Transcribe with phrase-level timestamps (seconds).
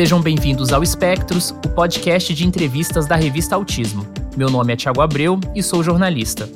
[0.00, 4.06] Sejam bem-vindos ao Espectros, o podcast de entrevistas da revista Autismo.
[4.34, 6.48] Meu nome é Tiago Abreu e sou jornalista.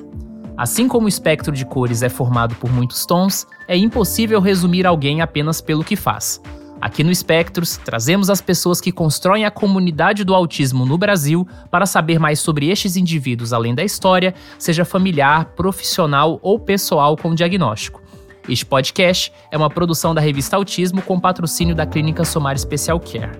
[0.57, 5.21] Assim como o espectro de cores é formado por muitos tons, é impossível resumir alguém
[5.21, 6.41] apenas pelo que faz.
[6.81, 11.85] Aqui no Espectros, trazemos as pessoas que constroem a comunidade do autismo no Brasil para
[11.85, 18.04] saber mais sobre estes indivíduos além da história, seja familiar, profissional ou pessoal com diagnóstico.
[18.47, 23.31] Este podcast é uma produção da revista Autismo com patrocínio da Clínica Somar Special Care.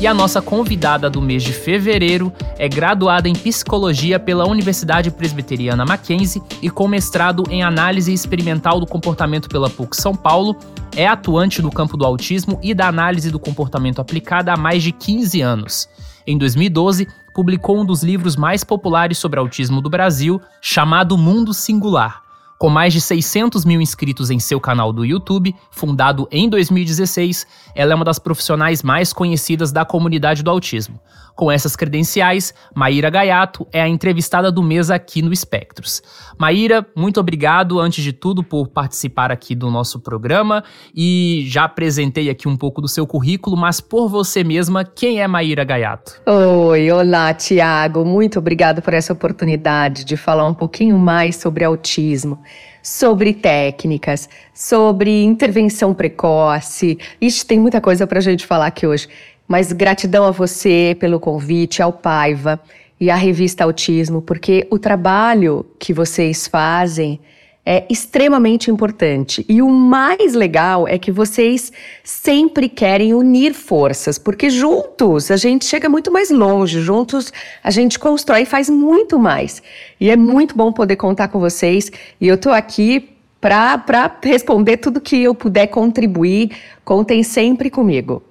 [0.00, 5.84] E a nossa convidada do mês de fevereiro é graduada em psicologia pela Universidade Presbiteriana
[5.84, 10.56] Mackenzie e com mestrado em análise experimental do comportamento pela PUC São Paulo.
[10.94, 14.92] É atuante no campo do autismo e da análise do comportamento aplicada há mais de
[14.92, 15.88] 15 anos.
[16.26, 22.24] Em 2012, publicou um dos livros mais populares sobre autismo do Brasil, chamado Mundo Singular
[22.58, 27.92] com mais de 600 mil inscritos em seu canal do YouTube, fundado em 2016, ela
[27.92, 30.98] é uma das profissionais mais conhecidas da comunidade do autismo.
[31.36, 36.02] Com essas credenciais, Maíra Gaiato é a entrevistada do mês aqui no Espectros.
[36.38, 40.64] Maíra, muito obrigado, antes de tudo, por participar aqui do nosso programa
[40.94, 45.28] e já apresentei aqui um pouco do seu currículo, mas por você mesma, quem é
[45.28, 46.22] Maíra Gaiato?
[46.24, 48.02] Oi, olá, Tiago.
[48.02, 52.38] Muito obrigado por essa oportunidade de falar um pouquinho mais sobre autismo
[52.86, 56.96] sobre técnicas, sobre intervenção precoce.
[57.20, 59.08] Ixi, tem muita coisa para a gente falar aqui hoje.
[59.46, 62.60] Mas gratidão a você pelo convite, ao Paiva
[63.00, 67.20] e à revista Autismo, porque o trabalho que vocês fazem
[67.68, 69.44] é extremamente importante.
[69.48, 71.72] E o mais legal é que vocês
[72.04, 77.32] sempre querem unir forças, porque juntos a gente chega muito mais longe, juntos
[77.64, 79.60] a gente constrói e faz muito mais.
[79.98, 81.90] E é muito bom poder contar com vocês.
[82.20, 83.15] E eu estou aqui
[83.46, 86.50] para responder tudo que eu puder contribuir.
[86.84, 88.22] Contem sempre comigo.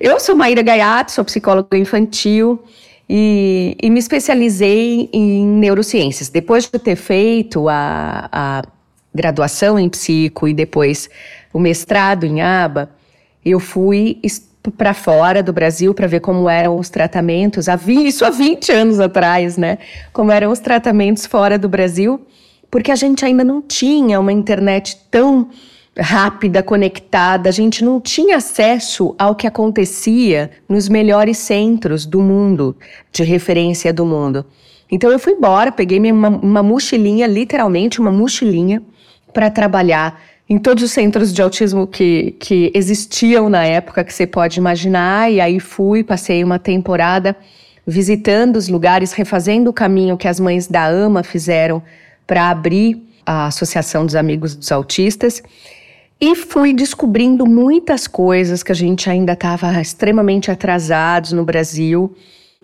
[0.00, 2.62] Eu sou Maíra Gaiato, sou psicóloga infantil
[3.08, 6.28] e, e, me especializei em neurociências.
[6.28, 8.62] Depois de ter feito a, a
[9.14, 11.08] graduação em psico e depois
[11.52, 12.90] o mestrado em aba,
[13.44, 14.20] eu fui
[14.76, 18.72] para fora do Brasil para ver como eram os tratamentos, há 20, isso há 20
[18.72, 19.78] anos atrás, né?
[20.12, 22.26] Como eram os tratamentos fora do Brasil,
[22.76, 25.48] porque a gente ainda não tinha uma internet tão
[25.98, 32.76] rápida, conectada, a gente não tinha acesso ao que acontecia nos melhores centros do mundo,
[33.10, 34.44] de referência do mundo.
[34.92, 38.82] Então eu fui embora, peguei minha, uma, uma mochilinha, literalmente uma mochilinha,
[39.32, 44.26] para trabalhar em todos os centros de autismo que, que existiam na época que você
[44.26, 47.34] pode imaginar, e aí fui, passei uma temporada
[47.86, 51.82] visitando os lugares, refazendo o caminho que as mães da AMA fizeram
[52.26, 55.42] para abrir a Associação dos Amigos dos Autistas.
[56.20, 62.14] E fui descobrindo muitas coisas que a gente ainda estava extremamente atrasados no Brasil.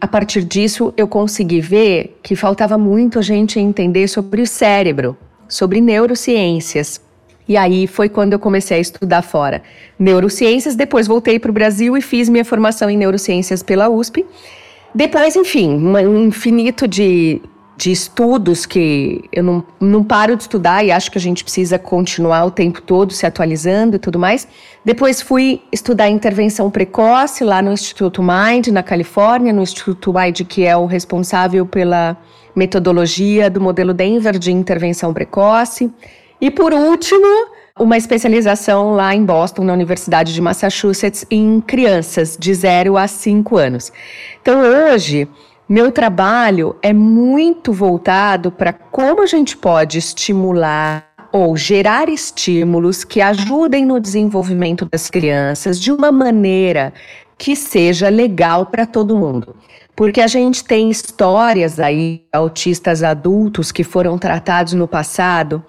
[0.00, 5.16] A partir disso, eu consegui ver que faltava muito a gente entender sobre o cérebro,
[5.46, 7.00] sobre neurociências.
[7.46, 9.62] E aí foi quando eu comecei a estudar fora
[9.98, 10.74] neurociências.
[10.74, 14.24] Depois voltei para o Brasil e fiz minha formação em neurociências pela USP.
[14.94, 17.40] Depois, enfim, um infinito de
[17.82, 21.80] de estudos que eu não, não paro de estudar e acho que a gente precisa
[21.80, 24.46] continuar o tempo todo se atualizando e tudo mais.
[24.84, 30.64] Depois fui estudar intervenção precoce lá no Instituto Mind, na Califórnia, no Instituto Mind, que
[30.64, 32.16] é o responsável pela
[32.54, 35.90] metodologia do modelo Denver de intervenção precoce.
[36.40, 42.54] E por último, uma especialização lá em Boston, na Universidade de Massachusetts, em crianças de
[42.54, 43.92] 0 a 5 anos.
[44.40, 45.26] Então hoje
[45.72, 53.22] meu trabalho é muito voltado para como a gente pode estimular ou gerar estímulos que
[53.22, 56.92] ajudem no desenvolvimento das crianças de uma maneira
[57.38, 59.56] que seja legal para todo mundo.
[59.96, 65.64] Porque a gente tem histórias aí, autistas adultos que foram tratados no passado.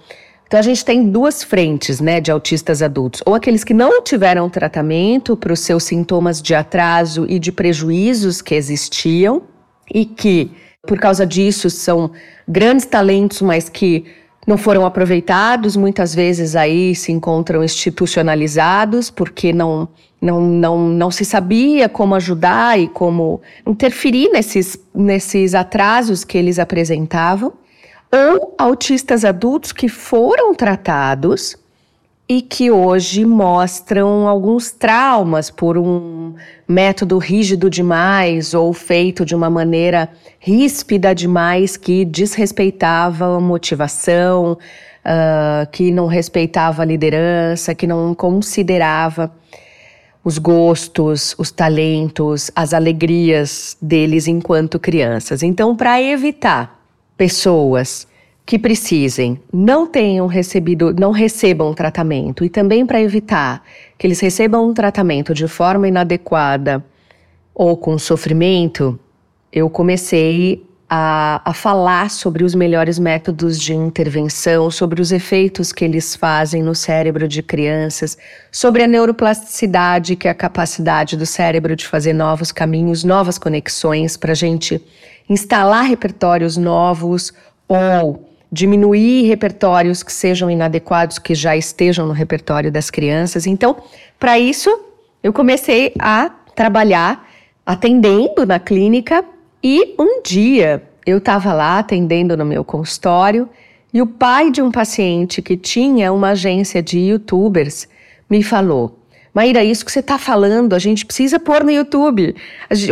[0.45, 4.49] Então a gente tem duas frentes, né, de autistas adultos, ou aqueles que não tiveram
[4.49, 9.43] tratamento para os seus sintomas de atraso e de prejuízos que existiam,
[9.91, 10.51] e que,
[10.87, 12.11] por causa disso, são
[12.47, 14.05] grandes talentos, mas que
[14.45, 19.87] não foram aproveitados, muitas vezes aí se encontram institucionalizados, porque não,
[20.21, 26.59] não, não, não se sabia como ajudar e como interferir nesses, nesses atrasos que eles
[26.59, 27.53] apresentavam,
[28.11, 31.57] ou autistas adultos que foram tratados
[32.27, 36.33] e que hoje mostram alguns traumas por um
[36.67, 40.09] método rígido demais ou feito de uma maneira
[40.39, 49.31] ríspida demais que desrespeitava a motivação, uh, que não respeitava a liderança, que não considerava
[50.23, 55.43] os gostos, os talentos, as alegrias deles enquanto crianças.
[55.43, 56.79] Então, para evitar
[57.17, 58.07] pessoas
[58.45, 62.43] que precisem não tenham recebido, não recebam tratamento.
[62.43, 63.63] E também para evitar
[63.97, 66.83] que eles recebam um tratamento de forma inadequada
[67.55, 68.99] ou com sofrimento,
[69.51, 75.85] eu comecei a, a, falar sobre os melhores métodos de intervenção, sobre os efeitos que
[75.85, 78.17] eles fazem no cérebro de crianças,
[78.51, 84.17] sobre a neuroplasticidade, que é a capacidade do cérebro de fazer novos caminhos, novas conexões,
[84.17, 84.83] para a gente
[85.29, 87.31] instalar repertórios novos
[87.67, 93.47] ou diminuir repertórios que sejam inadequados, que já estejam no repertório das crianças.
[93.47, 93.75] Então,
[94.19, 94.69] para isso,
[95.23, 97.27] eu comecei a trabalhar
[97.65, 99.25] atendendo na clínica
[99.63, 103.49] e um dia eu estava lá atendendo no meu consultório
[103.91, 107.87] e o pai de um paciente que tinha uma agência de youtubers
[108.29, 108.99] me falou:
[109.33, 112.35] Maíra, isso que você está falando, a gente precisa pôr no YouTube.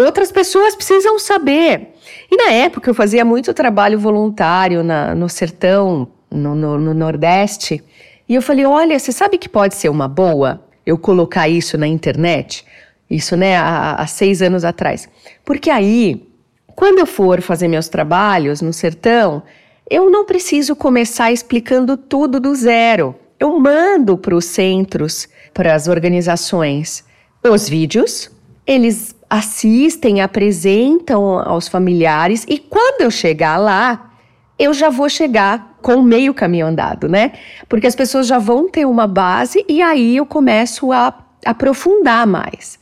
[0.04, 1.90] Outras pessoas precisam saber.
[2.32, 7.84] E na época eu fazia muito trabalho voluntário na, no sertão, no, no, no Nordeste.
[8.28, 11.86] E eu falei: olha, você sabe que pode ser uma boa eu colocar isso na
[11.86, 12.66] internet?
[13.10, 15.08] Isso, né, há, há seis anos atrás.
[15.46, 16.28] Porque aí,
[16.76, 19.44] quando eu for fazer meus trabalhos no sertão,
[19.90, 23.14] eu não preciso começar explicando tudo do zero.
[23.38, 27.04] Eu mando para os centros, para as organizações,
[27.44, 28.30] os vídeos,
[28.66, 34.12] eles assistem, apresentam aos familiares e quando eu chegar lá,
[34.60, 37.34] eu já vou chegar com meio caminho andado, né?
[37.68, 41.14] Porque as pessoas já vão ter uma base e aí eu começo a
[41.46, 42.80] aprofundar mais.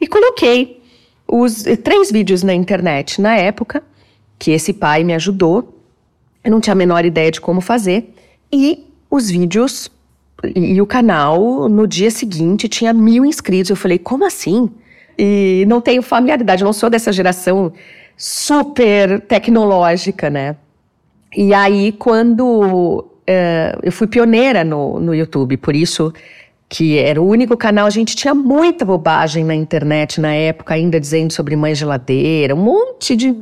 [0.00, 0.82] E coloquei
[1.26, 3.82] os três vídeos na internet na época,
[4.38, 5.80] que esse pai me ajudou.
[6.44, 8.14] Eu não tinha a menor ideia de como fazer.
[8.52, 9.90] E os vídeos
[10.54, 13.70] e o canal no dia seguinte tinha mil inscritos.
[13.70, 14.70] Eu falei, como assim?
[15.18, 17.72] e não tenho familiaridade, não sou dessa geração
[18.16, 20.56] super tecnológica, né?
[21.34, 26.12] E aí, quando uh, eu fui pioneira no, no YouTube, por isso
[26.68, 30.98] que era o único canal, a gente tinha muita bobagem na internet na época, ainda
[30.98, 33.36] dizendo sobre mãe geladeira, um monte de,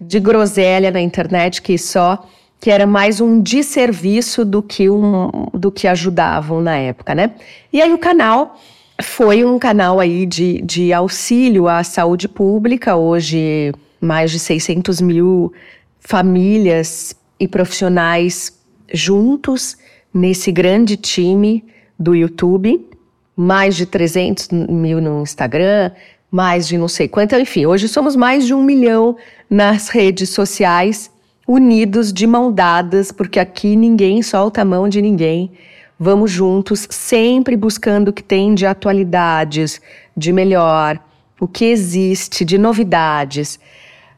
[0.00, 2.26] de groselha na internet que só
[2.60, 7.32] que era mais um desserviço do que um do que ajudavam na época, né?
[7.72, 8.60] E aí o canal
[9.02, 12.96] foi um canal aí de, de auxílio à saúde pública.
[12.96, 15.52] Hoje, mais de 600 mil
[16.00, 18.52] famílias e profissionais
[18.92, 19.76] juntos
[20.12, 21.64] nesse grande time
[21.98, 22.86] do YouTube.
[23.34, 25.92] Mais de 300 mil no Instagram,
[26.30, 27.34] mais de não sei quanto.
[27.36, 29.16] Enfim, hoje somos mais de um milhão
[29.48, 31.10] nas redes sociais,
[31.50, 35.50] unidos de mão dadas, porque aqui ninguém solta a mão de ninguém.
[35.98, 39.80] Vamos juntos, sempre buscando o que tem de atualidades,
[40.16, 40.98] de melhor,
[41.40, 43.58] o que existe de novidades,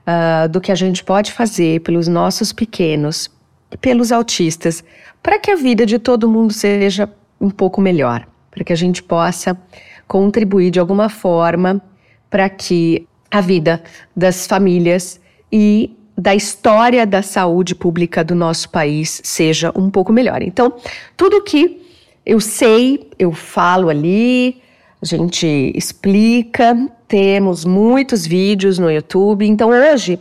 [0.07, 3.31] uh, do que a gente pode fazer pelos nossos pequenos
[3.81, 4.85] pelos autistas,
[5.23, 7.09] para que a vida de todo mundo seja
[7.41, 9.57] um pouco melhor, para que a gente possa
[10.07, 11.81] contribuir de alguma forma
[12.29, 13.83] para que a vida
[14.15, 15.21] das famílias
[15.51, 20.43] e da história da saúde pública do nosso país seja um pouco melhor.
[20.43, 20.75] Então,
[21.17, 21.83] tudo que
[22.25, 24.61] eu sei, eu falo ali,
[25.01, 26.77] a gente explica,
[27.09, 29.47] temos muitos vídeos no YouTube.
[29.47, 30.19] Então, hoje,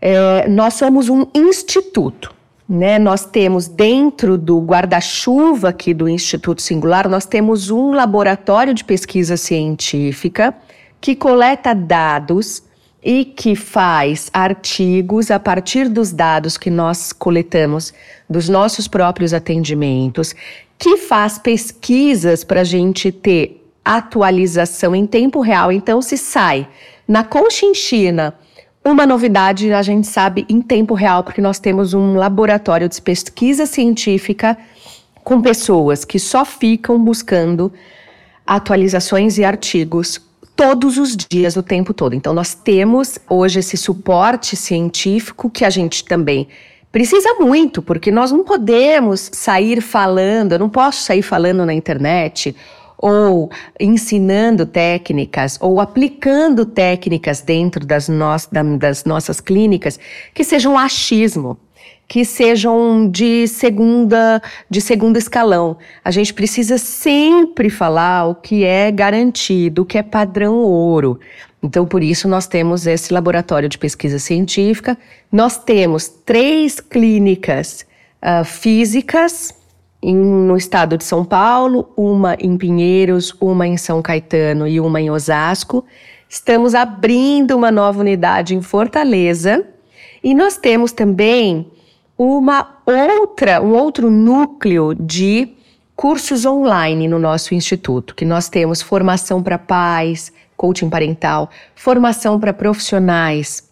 [0.00, 2.34] é, nós somos um instituto.
[2.66, 2.98] Né?
[2.98, 9.36] Nós temos dentro do guarda-chuva aqui do Instituto Singular, nós temos um laboratório de pesquisa
[9.36, 10.54] científica
[10.98, 12.62] que coleta dados
[13.04, 17.92] e que faz artigos a partir dos dados que nós coletamos
[18.28, 20.34] dos nossos próprios atendimentos,
[20.78, 25.70] que faz pesquisas para a gente ter atualização em tempo real.
[25.70, 26.66] Então, se sai
[27.06, 28.34] na Conchinchina
[28.82, 33.66] uma novidade, a gente sabe em tempo real, porque nós temos um laboratório de pesquisa
[33.66, 34.56] científica
[35.22, 37.72] com pessoas que só ficam buscando
[38.46, 40.20] atualizações e artigos
[40.56, 42.14] todos os dias, o tempo todo.
[42.14, 46.48] Então, nós temos hoje esse suporte científico que a gente também
[46.92, 52.54] precisa muito, porque nós não podemos sair falando, eu não posso sair falando na internet
[52.96, 58.26] ou ensinando técnicas ou aplicando técnicas dentro das, no
[58.78, 59.98] das nossas clínicas
[60.32, 61.58] que sejam achismo
[62.06, 65.76] que sejam de segunda de segundo escalão.
[66.04, 71.18] A gente precisa sempre falar o que é garantido, o que é padrão ouro.
[71.62, 74.98] Então, por isso, nós temos esse laboratório de pesquisa científica.
[75.32, 77.86] Nós temos três clínicas
[78.22, 79.54] uh, físicas
[80.02, 85.00] em, no estado de São Paulo, uma em Pinheiros, uma em São Caetano e uma
[85.00, 85.86] em Osasco.
[86.28, 89.66] Estamos abrindo uma nova unidade em Fortaleza
[90.22, 91.70] e nós temos também
[92.16, 95.48] uma outra, um outro núcleo de
[95.96, 102.52] cursos online no nosso instituto, que nós temos formação para pais, coaching parental, formação para
[102.52, 103.68] profissionais,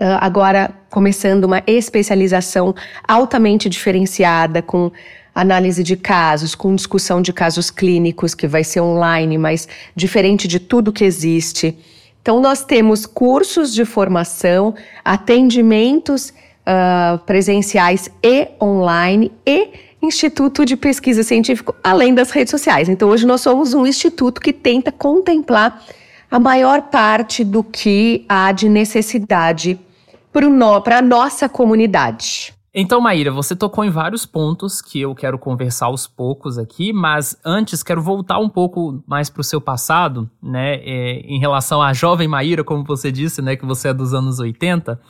[0.00, 2.74] ah, agora começando uma especialização
[3.06, 4.90] altamente diferenciada com
[5.34, 10.58] análise de casos, com discussão de casos clínicos, que vai ser online, mas diferente de
[10.58, 11.76] tudo que existe.
[12.20, 16.32] Então, nós temos cursos de formação, atendimentos
[16.70, 19.70] uh, presenciais e online e
[20.02, 22.88] Instituto de Pesquisa Científico, além das redes sociais.
[22.88, 25.82] Então, hoje nós somos um instituto que tenta contemplar
[26.30, 29.78] a maior parte do que há de necessidade
[30.32, 32.54] para a nossa comunidade.
[32.72, 37.36] Então, Maíra, você tocou em vários pontos que eu quero conversar aos poucos aqui, mas
[37.44, 41.92] antes quero voltar um pouco mais para o seu passado, né, é, em relação à
[41.92, 45.00] jovem Maíra, como você disse, né, que você é dos anos 80.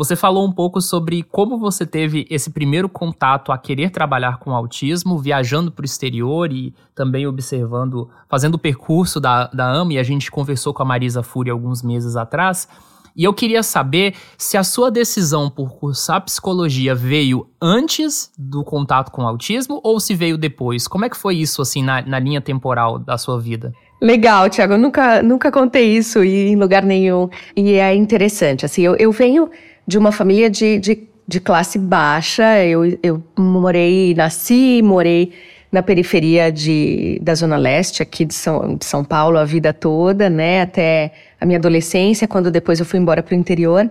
[0.00, 4.54] Você falou um pouco sobre como você teve esse primeiro contato a querer trabalhar com
[4.54, 9.98] autismo, viajando para o exterior e também observando, fazendo o percurso da, da AMA, e
[9.98, 12.66] a gente conversou com a Marisa Fúria alguns meses atrás.
[13.14, 19.10] E eu queria saber se a sua decisão por cursar psicologia veio antes do contato
[19.10, 20.88] com o autismo ou se veio depois.
[20.88, 23.70] Como é que foi isso, assim, na, na linha temporal da sua vida?
[24.00, 24.72] Legal, Tiago.
[24.72, 27.28] Eu nunca, nunca contei isso em lugar nenhum.
[27.54, 28.64] E é interessante.
[28.64, 29.50] Assim, eu, eu venho
[29.86, 32.64] de uma família de, de, de classe baixa.
[32.64, 35.32] Eu, eu morei, nasci, morei
[35.72, 40.28] na periferia de, da Zona Leste, aqui de São, de São Paulo, a vida toda,
[40.28, 40.62] né?
[40.62, 43.88] Até a minha adolescência, quando depois eu fui embora para o interior.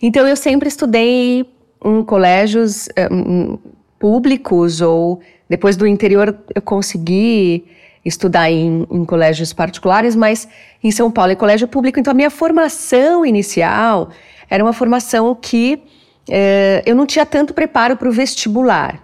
[0.00, 1.44] Então eu sempre estudei
[1.84, 3.58] em colégios um,
[3.98, 7.64] públicos ou depois do interior eu consegui
[8.04, 10.48] estudar em, em, colégios particulares, mas
[10.82, 11.98] em São Paulo é colégio público.
[11.98, 14.10] Então a minha formação inicial
[14.48, 15.82] era uma formação que
[16.28, 19.00] eh, eu não tinha tanto preparo para o vestibular.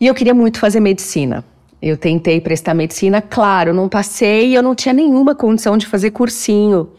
[0.00, 1.44] E eu queria muito fazer medicina.
[1.80, 6.90] Eu tentei prestar medicina, claro, não passei, eu não tinha nenhuma condição de fazer cursinho.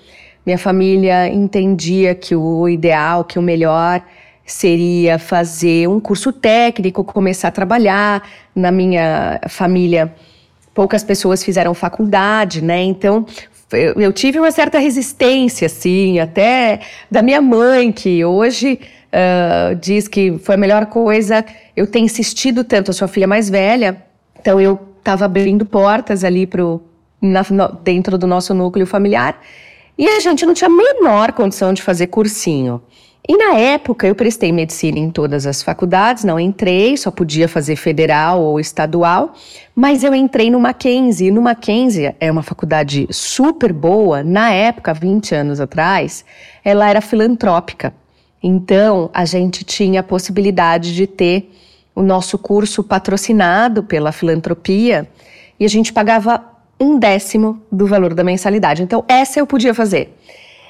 [0.45, 4.01] Minha família entendia que o ideal, que o melhor
[4.45, 8.27] seria fazer um curso técnico, começar a trabalhar.
[8.55, 10.13] Na minha família,
[10.73, 12.81] poucas pessoas fizeram faculdade, né?
[12.81, 13.25] Então,
[13.71, 20.07] eu, eu tive uma certa resistência, assim, até da minha mãe, que hoje uh, diz
[20.07, 21.45] que foi a melhor coisa
[21.75, 24.03] eu ter insistido tanto, a sua filha mais velha,
[24.39, 26.81] então eu estava abrindo portas ali pro,
[27.21, 29.39] na, no, dentro do nosso núcleo familiar
[29.97, 32.81] e a gente não tinha a menor condição de fazer cursinho.
[33.31, 37.75] E na época eu prestei medicina em todas as faculdades, não entrei, só podia fazer
[37.75, 39.35] federal ou estadual,
[39.75, 41.27] mas eu entrei no Mackenzie.
[41.27, 46.25] E no Mackenzie é uma faculdade super boa, na época, 20 anos atrás,
[46.65, 47.93] ela era filantrópica.
[48.41, 51.51] Então, a gente tinha a possibilidade de ter
[51.93, 55.07] o nosso curso patrocinado pela filantropia
[55.59, 56.43] e a gente pagava
[56.79, 58.81] um décimo do valor da mensalidade.
[58.81, 60.17] Então, essa eu podia fazer.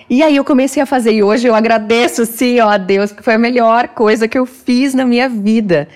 [0.10, 3.24] E aí eu comecei a fazer e hoje eu agradeço sim ó, a Deus, porque
[3.24, 5.88] foi a melhor coisa que eu fiz na minha vida.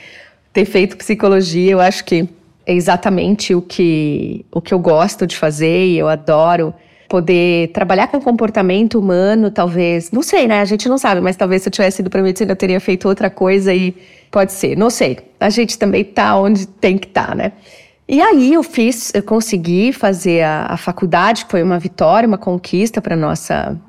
[0.53, 2.29] Ter feito psicologia, eu acho que
[2.65, 6.73] é exatamente o que, o que eu gosto de fazer e eu adoro
[7.09, 10.61] poder trabalhar com comportamento humano, talvez, não sei, né?
[10.61, 13.07] A gente não sabe, mas talvez se eu tivesse ido para medicina eu teria feito
[13.07, 13.95] outra coisa e
[14.31, 15.17] pode ser, não sei.
[15.39, 17.51] A gente também tá onde tem que estar, tá, né?
[18.07, 23.01] E aí eu fiz, eu consegui fazer a, a faculdade, foi uma vitória, uma conquista
[23.01, 23.79] para nossa,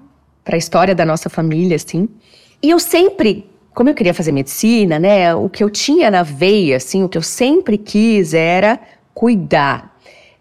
[0.44, 2.08] para a história da nossa família, assim.
[2.62, 5.34] E eu sempre, como eu queria fazer medicina, né?
[5.34, 8.78] O que eu tinha na veia, assim, o que eu sempre quis era
[9.14, 9.94] cuidar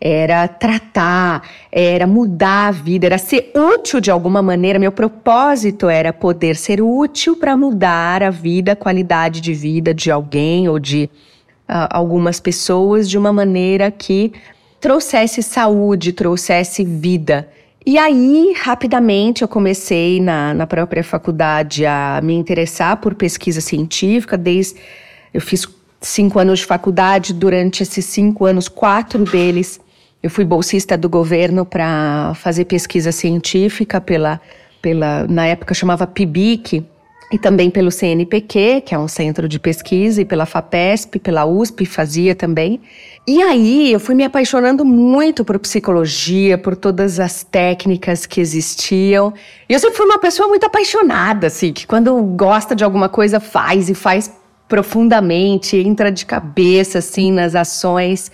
[0.06, 4.78] era tratar, era mudar a vida, era ser útil de alguma maneira.
[4.78, 10.12] Meu propósito era poder ser útil para mudar a vida, a qualidade de vida de
[10.12, 11.10] alguém ou de
[11.70, 14.34] uh, algumas pessoas de uma maneira que
[14.82, 17.48] trouxesse saúde, trouxesse vida.
[17.86, 24.38] E aí, rapidamente, eu comecei na, na própria faculdade a me interessar por pesquisa científica,
[24.38, 24.80] desde
[25.34, 25.68] eu fiz
[26.00, 29.82] cinco anos de faculdade, durante esses cinco anos, quatro deles
[30.24, 34.40] eu fui bolsista do governo para fazer pesquisa científica pela,
[34.82, 36.86] pela, na época chamava PIBIC,
[37.34, 41.84] e também pelo CNPq, que é um centro de pesquisa, e pela FAPESP, pela USP,
[41.84, 42.80] fazia também.
[43.28, 49.34] E aí eu fui me apaixonando muito por psicologia, por todas as técnicas que existiam.
[49.68, 53.40] E eu sempre fui uma pessoa muito apaixonada, assim, que quando gosta de alguma coisa
[53.40, 54.32] faz e faz
[54.70, 58.32] profundamente, entra de cabeça assim nas ações.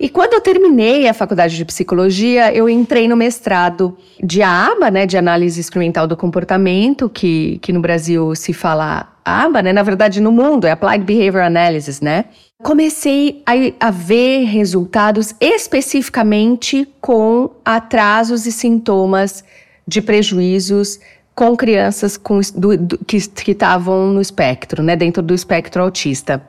[0.00, 5.04] E quando eu terminei a faculdade de psicologia, eu entrei no mestrado de ABA, né,
[5.04, 10.18] de análise experimental do comportamento, que, que no Brasil se fala ABA, né, na verdade
[10.18, 12.24] no mundo é Applied Behavior Analysis, né.
[12.62, 19.44] Comecei a, a ver resultados especificamente com atrasos e sintomas
[19.86, 20.98] de prejuízos
[21.34, 26.42] com crianças com, do, do, que estavam no espectro, né, dentro do espectro autista.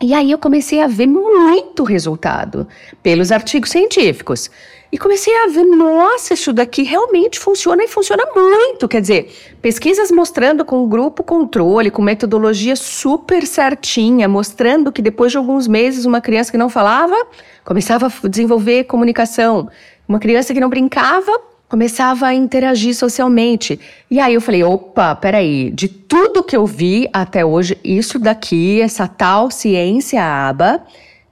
[0.00, 2.66] E aí eu comecei a ver muito resultado
[3.02, 4.50] pelos artigos científicos.
[4.92, 8.86] E comecei a ver, nossa, isso daqui realmente funciona e funciona muito.
[8.86, 15.38] Quer dizer, pesquisas mostrando com grupo controle, com metodologia super certinha, mostrando que depois de
[15.38, 17.16] alguns meses uma criança que não falava
[17.64, 19.68] começava a desenvolver comunicação.
[20.06, 21.32] Uma criança que não brincava
[21.68, 23.78] começava a interagir socialmente.
[24.10, 28.80] E aí eu falei, opa, peraí, de tudo que eu vi até hoje, isso daqui,
[28.80, 30.82] essa tal ciência aba,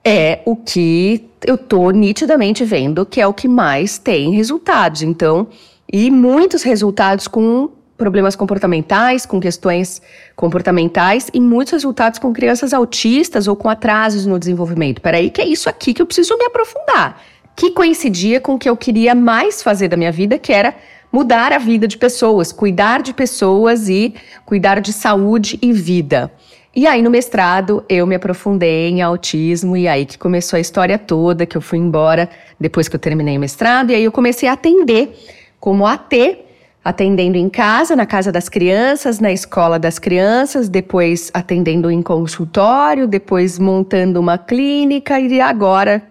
[0.05, 5.03] é o que eu tô nitidamente vendo que é o que mais tem resultados.
[5.03, 5.47] Então,
[5.91, 10.03] e muitos resultados com problemas comportamentais, com questões
[10.35, 15.01] comportamentais e muitos resultados com crianças autistas ou com atrasos no desenvolvimento.
[15.01, 17.21] Peraí, que é isso aqui que eu preciso me aprofundar
[17.57, 20.75] que coincidia com o que eu queria mais fazer da minha vida, que era
[21.13, 26.33] mudar a vida de pessoas, cuidar de pessoas e cuidar de saúde e vida.
[26.75, 30.99] E aí no mestrado eu me aprofundei em autismo e aí que começou a história
[30.99, 34.49] toda, que eu fui embora depois que eu terminei o mestrado e aí eu comecei
[34.49, 35.17] a atender
[35.61, 36.39] como AT,
[36.85, 43.07] atendendo em casa, na casa das crianças, na escola das crianças, depois atendendo em consultório,
[43.07, 46.03] depois montando uma clínica e agora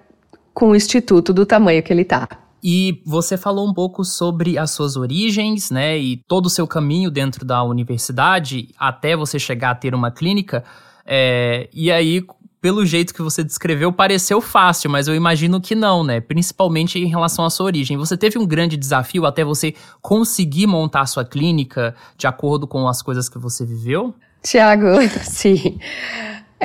[0.54, 2.28] com o instituto do tamanho que ele tá.
[2.64, 7.12] E você falou um pouco sobre as suas origens, né, e todo o seu caminho
[7.12, 10.64] dentro da universidade até você chegar a ter uma clínica.
[11.06, 12.26] É, e aí,
[12.62, 16.22] pelo jeito que você descreveu, pareceu fácil, mas eu imagino que não, né?
[16.22, 17.98] Principalmente em relação à sua origem.
[17.98, 22.88] Você teve um grande desafio até você conseguir montar a sua clínica de acordo com
[22.88, 24.16] as coisas que você viveu?
[24.42, 24.88] Tiago,
[25.24, 25.78] sim.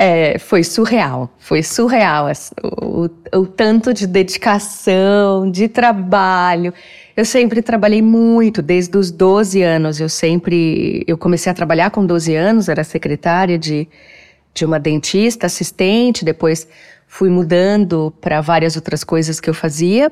[0.01, 2.31] É, foi surreal, foi surreal
[2.81, 6.73] o, o, tanto de dedicação, de trabalho.
[7.17, 9.99] Eu sempre trabalhei muito, desde os 12 anos.
[9.99, 13.89] Eu sempre, eu comecei a trabalhar com 12 anos, era secretária de,
[14.53, 16.65] de uma dentista, assistente, depois
[17.05, 20.09] fui mudando para várias outras coisas que eu fazia.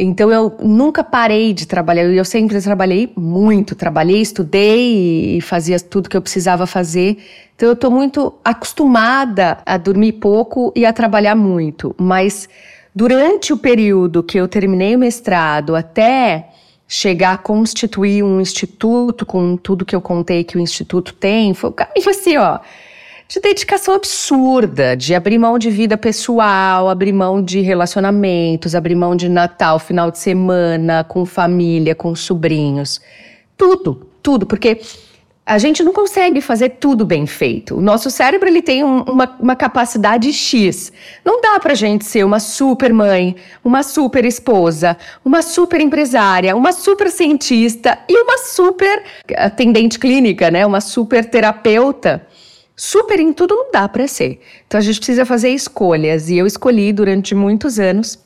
[0.00, 6.08] Então eu nunca parei de trabalhar, eu sempre trabalhei muito, trabalhei, estudei e fazia tudo
[6.08, 7.18] que eu precisava fazer.
[7.56, 12.48] Então eu estou muito acostumada a dormir pouco e a trabalhar muito, mas
[12.94, 16.50] durante o período que eu terminei o mestrado até
[16.86, 21.74] chegar a constituir um instituto com tudo que eu contei que o instituto tem, foi
[22.08, 22.60] assim, ó,
[23.28, 29.14] de dedicação absurda, de abrir mão de vida pessoal, abrir mão de relacionamentos, abrir mão
[29.14, 33.02] de Natal, final de semana, com família, com sobrinhos.
[33.54, 34.80] Tudo, tudo, porque
[35.44, 37.76] a gente não consegue fazer tudo bem feito.
[37.76, 40.90] O nosso cérebro ele tem um, uma, uma, capacidade X.
[41.22, 46.72] Não dá pra gente ser uma super mãe, uma super esposa, uma super empresária, uma
[46.72, 49.02] super cientista e uma super
[49.36, 50.64] atendente clínica, né?
[50.64, 52.26] Uma super terapeuta
[52.78, 54.40] super em tudo não dá para ser.
[54.66, 58.16] Então a gente precisa fazer escolhas e eu escolhi durante muitos anos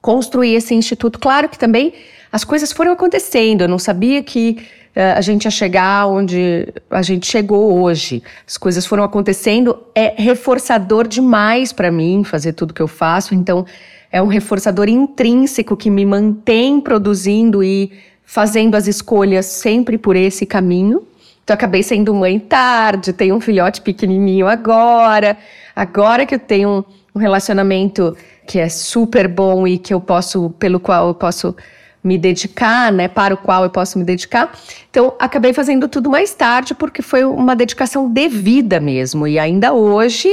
[0.00, 1.18] construir esse instituto.
[1.18, 1.92] Claro que também
[2.32, 3.60] as coisas foram acontecendo.
[3.62, 4.56] Eu não sabia que
[4.96, 8.22] uh, a gente ia chegar onde a gente chegou hoje.
[8.46, 9.78] As coisas foram acontecendo.
[9.94, 13.34] É reforçador demais para mim fazer tudo que eu faço.
[13.34, 13.66] Então
[14.10, 17.92] é um reforçador intrínseco que me mantém produzindo e
[18.24, 21.06] fazendo as escolhas sempre por esse caminho.
[21.48, 25.34] Então, acabei sendo mãe tarde, tenho um filhote pequenininho agora.
[25.74, 26.84] Agora que eu tenho
[27.14, 28.14] um relacionamento
[28.46, 31.56] que é super bom e que eu posso, pelo qual eu posso
[32.04, 34.52] me dedicar, né, para o qual eu posso me dedicar.
[34.90, 39.26] Então, acabei fazendo tudo mais tarde porque foi uma dedicação devida mesmo.
[39.26, 40.28] E ainda hoje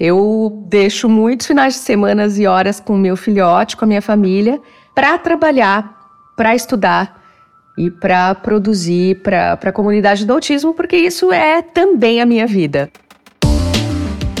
[0.00, 4.00] eu deixo muitos finais de semanas e horas com o meu filhote, com a minha
[4.00, 4.58] família,
[4.94, 5.94] para trabalhar,
[6.34, 7.22] para estudar
[7.76, 12.90] e para produzir para a comunidade do autismo, porque isso é também a minha vida.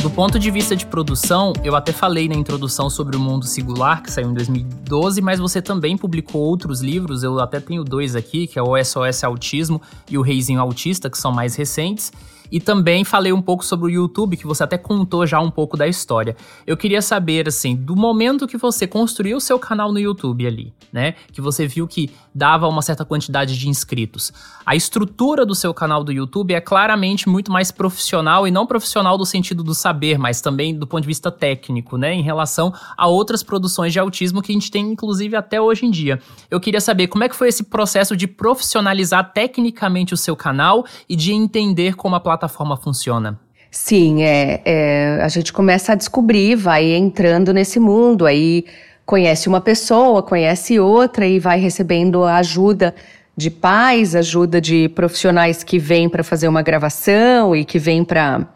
[0.04, 4.02] Do ponto de vista de produção, eu até falei na introdução sobre o Mundo Singular,
[4.02, 8.46] que saiu em 2012, mas você também publicou outros livros, eu até tenho dois aqui,
[8.46, 12.12] que é o SOS Autismo e o Reizinho Autista, que são mais recentes.
[12.54, 15.76] E também falei um pouco sobre o YouTube, que você até contou já um pouco
[15.76, 16.36] da história.
[16.64, 21.16] Eu queria saber, assim, do momento que você construiu seu canal no YouTube ali, né?
[21.32, 24.32] Que você viu que dava uma certa quantidade de inscritos.
[24.64, 29.18] A estrutura do seu canal do YouTube é claramente muito mais profissional e não profissional
[29.18, 32.14] do sentido do saber, mas também do ponto de vista técnico, né?
[32.14, 35.90] Em relação a outras produções de autismo que a gente tem, inclusive, até hoje em
[35.90, 36.20] dia.
[36.48, 40.86] Eu queria saber como é que foi esse processo de profissionalizar tecnicamente o seu canal
[41.08, 42.43] e de entender como a plataforma
[42.76, 43.38] funciona.
[43.70, 48.64] Sim, é, é, a gente começa a descobrir, vai entrando nesse mundo, aí
[49.04, 52.94] conhece uma pessoa, conhece outra e vai recebendo ajuda
[53.36, 58.46] de pais, ajuda de profissionais que vêm para fazer uma gravação e que vêm para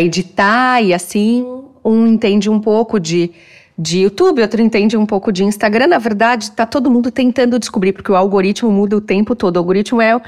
[0.00, 1.44] editar, e assim
[1.84, 3.32] um entende um pouco de,
[3.76, 5.88] de YouTube, outro entende um pouco de Instagram.
[5.88, 9.56] Na verdade, está todo mundo tentando descobrir, porque o algoritmo muda o tempo todo.
[9.56, 10.20] O algoritmo é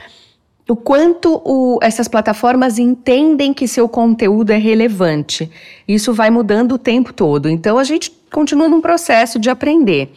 [0.69, 5.51] o quanto o, essas plataformas entendem que seu conteúdo é relevante.
[5.87, 7.49] Isso vai mudando o tempo todo.
[7.49, 10.13] Então a gente continua num processo de aprender.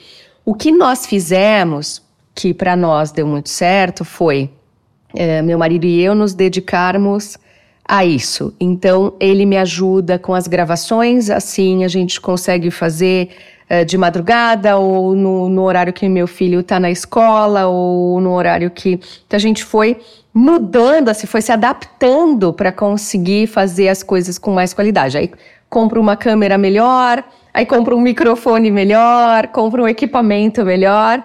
[0.46, 2.02] O que nós fizemos,
[2.34, 4.50] que para nós deu muito certo, foi
[5.16, 7.38] é, meu marido e eu nos dedicarmos
[7.88, 8.54] a isso.
[8.60, 13.30] Então ele me ajuda com as gravações, assim a gente consegue fazer
[13.68, 18.32] é, de madrugada ou no, no horário que meu filho está na escola ou no
[18.34, 20.00] horário que, que a gente foi
[20.38, 25.18] mudando, assim, foi se adaptando para conseguir fazer as coisas com mais qualidade.
[25.18, 25.32] Aí
[25.70, 31.24] compra uma câmera melhor, aí compra um microfone melhor, compra um equipamento melhor.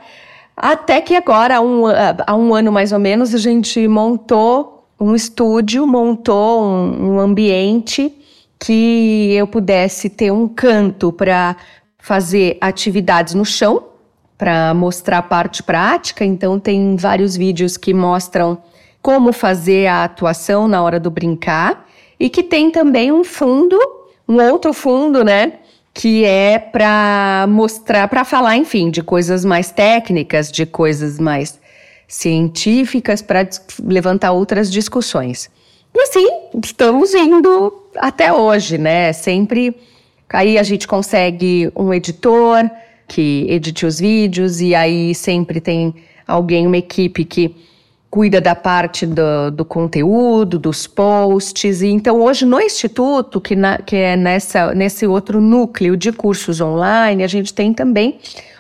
[0.57, 1.85] Até que agora, há um,
[2.25, 8.14] há um ano mais ou menos, a gente montou um estúdio, montou um, um ambiente
[8.61, 11.57] que eu pudesse ter um canto para
[11.99, 13.83] fazer atividades no chão,
[14.38, 16.25] para mostrar a parte prática.
[16.25, 18.59] Então, tem vários vídeos que mostram
[19.02, 23.78] como fazer a atuação na hora do brincar e que tem também um fundo,
[24.28, 25.54] um outro fundo, né?
[25.92, 31.58] Que é para mostrar, para falar, enfim, de coisas mais técnicas, de coisas mais
[32.06, 33.48] científicas, para
[33.82, 35.50] levantar outras discussões.
[35.94, 36.28] E assim,
[36.62, 39.12] estamos indo até hoje, né?
[39.12, 39.74] Sempre.
[40.28, 42.70] Aí a gente consegue um editor
[43.08, 45.94] que edite os vídeos, e aí sempre tem
[46.26, 47.56] alguém, uma equipe que
[48.11, 51.81] cuida da parte do, do, conteúdo, dos posts.
[51.81, 56.61] E então, hoje no Instituto, que, na, que é nessa, nesse outro núcleo de cursos
[56.61, 58.18] online, a gente tem também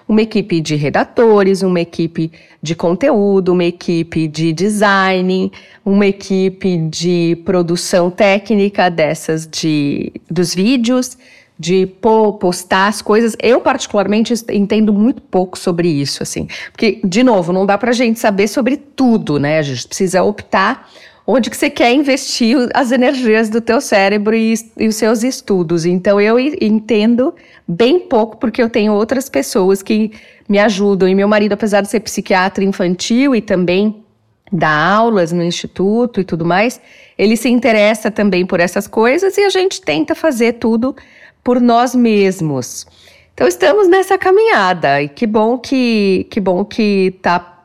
[0.08, 2.32] uma equipe de redatores, uma equipe
[2.62, 5.52] de conteúdo, uma equipe de design,
[5.84, 11.16] uma equipe de produção técnica dessas de, dos vídeos
[11.60, 13.36] de pô, postar as coisas.
[13.38, 16.48] Eu, particularmente, entendo muito pouco sobre isso, assim.
[16.72, 19.58] Porque, de novo, não dá pra gente saber sobre tudo, né?
[19.58, 20.88] A gente precisa optar
[21.26, 25.84] onde que você quer investir as energias do teu cérebro e, e os seus estudos.
[25.84, 27.34] Então, eu entendo
[27.68, 30.12] bem pouco, porque eu tenho outras pessoas que
[30.48, 31.06] me ajudam.
[31.06, 34.02] E meu marido, apesar de ser psiquiatra infantil e também
[34.50, 36.80] dar aulas no instituto e tudo mais,
[37.18, 40.96] ele se interessa também por essas coisas e a gente tenta fazer tudo
[41.42, 42.86] por nós mesmos.
[43.34, 47.64] Então estamos nessa caminhada e que bom que que bom que está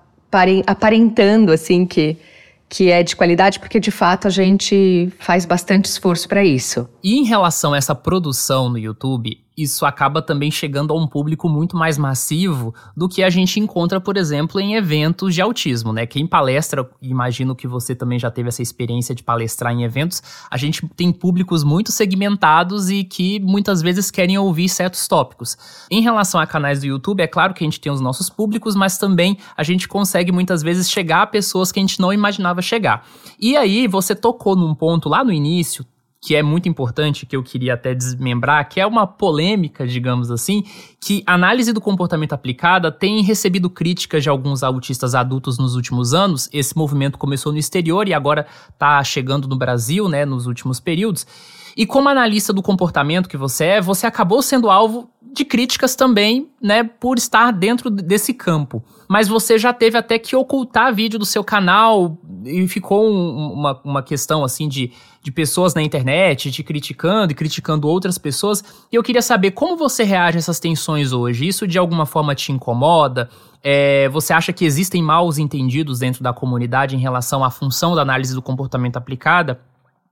[0.66, 2.18] aparentando assim que
[2.68, 6.90] que é de qualidade, porque de fato a gente faz bastante esforço para isso.
[7.04, 11.48] E em relação a essa produção no YouTube, isso acaba também chegando a um público
[11.48, 16.06] muito mais massivo do que a gente encontra, por exemplo, em eventos de autismo, né?
[16.06, 20.58] Quem palestra, imagino que você também já teve essa experiência de palestrar em eventos, a
[20.58, 25.58] gente tem públicos muito segmentados e que muitas vezes querem ouvir certos tópicos.
[25.90, 28.76] Em relação a canais do YouTube, é claro que a gente tem os nossos públicos,
[28.76, 32.62] mas também a gente consegue muitas vezes chegar a pessoas que a gente não imaginava
[32.62, 33.06] chegar.
[33.40, 35.86] E aí, você tocou num ponto lá no início,
[36.26, 40.64] que é muito importante, que eu queria até desmembrar, que é uma polêmica, digamos assim,
[41.00, 46.50] que análise do comportamento aplicada tem recebido críticas de alguns autistas adultos nos últimos anos.
[46.52, 51.28] Esse movimento começou no exterior e agora está chegando no Brasil, né, nos últimos períodos.
[51.76, 56.48] E como analista do comportamento que você é, você acabou sendo alvo de críticas também,
[56.62, 58.82] né, por estar dentro desse campo.
[59.08, 63.82] Mas você já teve até que ocultar vídeo do seu canal e ficou um, uma,
[63.84, 68.64] uma questão assim de, de pessoas na internet te criticando e criticando outras pessoas.
[68.90, 71.46] E eu queria saber como você reage a essas tensões hoje.
[71.46, 73.30] Isso de alguma forma te incomoda?
[73.62, 78.02] É, você acha que existem maus entendidos dentro da comunidade em relação à função da
[78.02, 79.60] análise do comportamento aplicada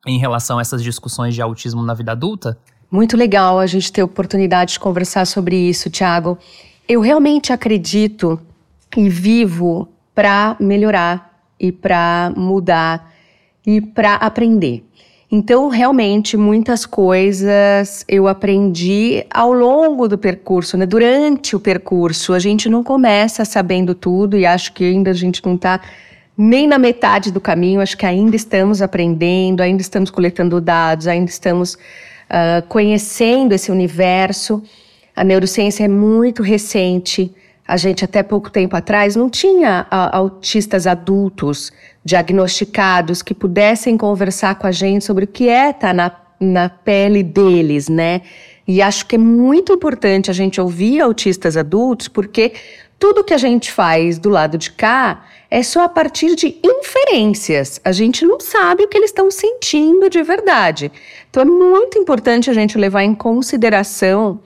[0.06, 2.58] em relação a essas discussões de autismo na vida adulta?
[2.92, 6.38] Muito legal a gente ter oportunidade de conversar sobre isso, Tiago.
[6.88, 8.39] Eu realmente acredito
[8.96, 13.12] e vivo para melhorar e para mudar
[13.66, 14.86] e para aprender.
[15.32, 20.86] Então, realmente, muitas coisas eu aprendi ao longo do percurso, né?
[20.86, 25.44] Durante o percurso, a gente não começa sabendo tudo e acho que ainda a gente
[25.44, 25.82] não está
[26.38, 27.82] nem na metade do caminho.
[27.82, 34.63] Acho que ainda estamos aprendendo, ainda estamos coletando dados, ainda estamos uh, conhecendo esse universo.
[35.15, 37.34] A neurociência é muito recente.
[37.65, 41.72] A gente, até pouco tempo atrás, não tinha uh, autistas adultos
[42.04, 46.69] diagnosticados que pudessem conversar com a gente sobre o que é estar tá na, na
[46.69, 48.22] pele deles, né?
[48.67, 52.54] E acho que é muito importante a gente ouvir autistas adultos, porque
[53.04, 57.82] tudo que a gente faz do lado de cá é só a partir de inferências.
[57.84, 60.89] A gente não sabe o que eles estão sentindo de verdade.
[61.30, 64.39] Então é muito importante a gente levar em consideração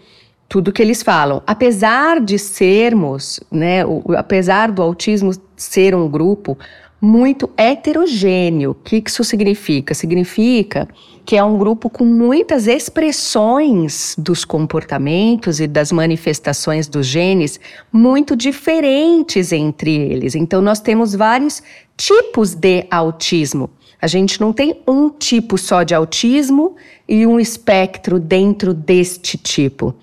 [0.49, 1.43] tudo que eles falam.
[1.45, 6.57] Apesar de sermos, né, o, apesar do autismo ser um grupo
[6.99, 8.71] muito heterogêneo.
[8.71, 9.93] O que isso significa?
[9.93, 10.87] Significa
[11.27, 17.59] que é um grupo com muitas expressões dos comportamentos e das manifestações dos genes
[17.91, 20.35] muito diferentes entre eles.
[20.35, 21.61] Então, nós temos vários
[21.97, 23.69] tipos de autismo.
[24.01, 29.93] A gente não tem um tipo só de autismo e um espectro dentro deste tipo.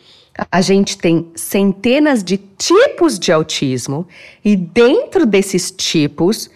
[0.52, 4.06] A gente tem centenas de tipos de autismo
[4.44, 6.50] e dentro desses tipos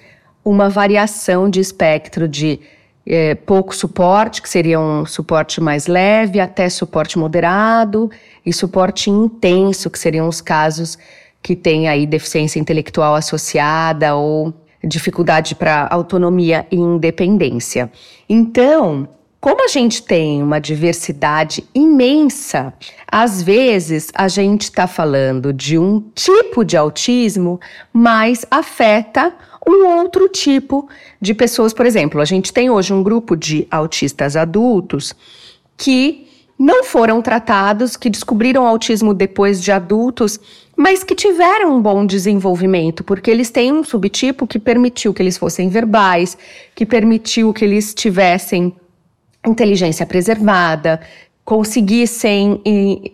[0.44, 2.60] uma variação de espectro de
[3.08, 8.10] é, pouco suporte, que seria um suporte mais leve, até suporte moderado,
[8.44, 10.98] e suporte intenso, que seriam os casos
[11.42, 14.52] que têm aí deficiência intelectual associada ou
[14.84, 17.90] dificuldade para autonomia e independência.
[18.28, 19.08] Então,
[19.40, 22.74] como a gente tem uma diversidade imensa,
[23.10, 27.58] às vezes a gente está falando de um tipo de autismo,
[27.92, 29.32] mas afeta
[29.66, 30.88] um outro tipo
[31.20, 31.72] de pessoas.
[31.72, 35.14] Por exemplo, a gente tem hoje um grupo de autistas adultos
[35.76, 36.26] que
[36.58, 40.40] não foram tratados, que descobriram autismo depois de adultos,
[40.76, 45.38] mas que tiveram um bom desenvolvimento, porque eles têm um subtipo que permitiu que eles
[45.38, 46.36] fossem verbais,
[46.74, 48.74] que permitiu que eles tivessem
[49.46, 51.00] inteligência preservada,
[51.44, 52.60] conseguissem,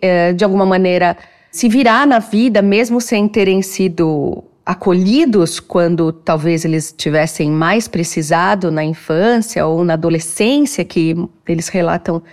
[0.01, 1.15] eh, de alguma maneira,
[1.51, 8.71] se virar na vida, mesmo sem terem sido acolhidos quando talvez eles tivessem mais precisado
[8.71, 11.15] na infância ou na adolescência, que
[11.47, 12.23] eles relatam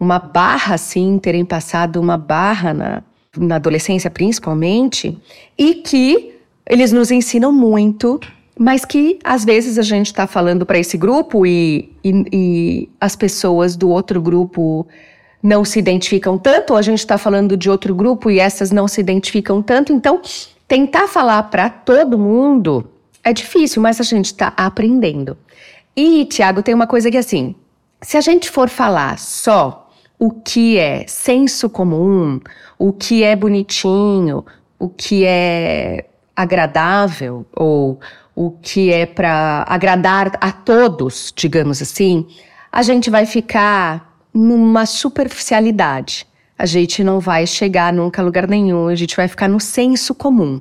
[0.00, 3.02] uma barra, assim, terem passado uma barra na,
[3.36, 5.16] na adolescência principalmente,
[5.56, 6.34] e que
[6.68, 8.18] eles nos ensinam muito,
[8.58, 13.14] mas que às vezes a gente está falando para esse grupo e, e, e as
[13.14, 14.84] pessoas do outro grupo
[15.40, 18.88] não se identificam tanto, ou a gente está falando de outro grupo e essas não
[18.88, 20.20] se identificam tanto, então
[20.68, 22.86] Tentar falar para todo mundo
[23.24, 25.34] é difícil, mas a gente está aprendendo.
[25.96, 27.54] E, Tiago, tem uma coisa que assim:
[28.02, 32.38] se a gente for falar só o que é senso comum,
[32.78, 34.44] o que é bonitinho,
[34.78, 36.04] o que é
[36.36, 37.98] agradável ou
[38.34, 42.26] o que é para agradar a todos, digamos assim,
[42.70, 46.27] a gente vai ficar numa superficialidade
[46.58, 50.14] a gente não vai chegar nunca a lugar nenhum, a gente vai ficar no senso
[50.14, 50.60] comum.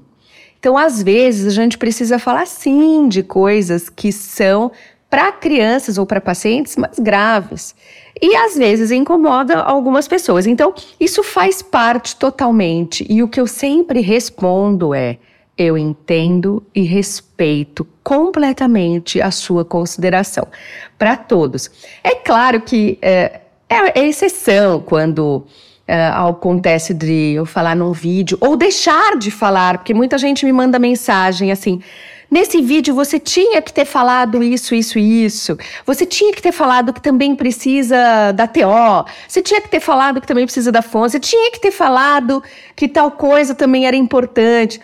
[0.60, 4.71] Então, às vezes, a gente precisa falar sim de coisas que são
[5.10, 7.73] para crianças ou para pacientes mais graves.
[8.21, 10.45] E às vezes incomoda algumas pessoas.
[10.45, 13.05] Então, isso faz parte totalmente.
[13.10, 15.17] E o que eu sempre respondo é:
[15.57, 20.47] eu entendo e respeito completamente a sua consideração.
[20.97, 21.69] Para todos.
[22.03, 25.45] É claro que é, é, é exceção quando
[25.88, 30.52] uh, acontece de eu falar num vídeo, ou deixar de falar, porque muita gente me
[30.52, 31.82] manda mensagem assim.
[32.30, 35.58] Nesse vídeo você tinha que ter falado isso, isso e isso.
[35.86, 39.06] Você tinha que ter falado que também precisa da TO.
[39.26, 41.08] Você tinha que ter falado que também precisa da FON.
[41.08, 42.43] Você tinha que ter falado
[42.76, 44.82] que tal coisa também era importante.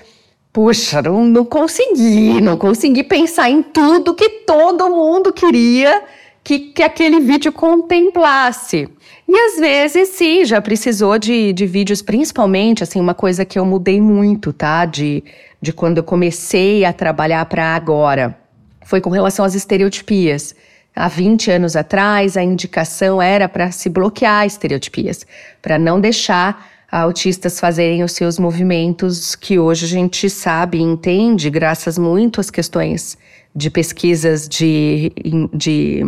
[0.53, 6.01] Puxa, não, não consegui, não consegui pensar em tudo que todo mundo queria
[6.43, 8.87] que, que aquele vídeo contemplasse.
[9.27, 13.65] E às vezes, sim, já precisou de, de vídeos, principalmente, assim, uma coisa que eu
[13.65, 14.85] mudei muito, tá?
[14.85, 15.23] De,
[15.61, 18.37] de quando eu comecei a trabalhar para agora.
[18.85, 20.53] Foi com relação às estereotipias.
[20.95, 25.25] Há 20 anos atrás, a indicação era para se bloquear estereotipias,
[25.61, 31.49] para não deixar autistas fazerem os seus movimentos que hoje a gente sabe e entende,
[31.49, 33.17] graças muito às questões
[33.55, 35.11] de pesquisas de,
[35.51, 36.03] de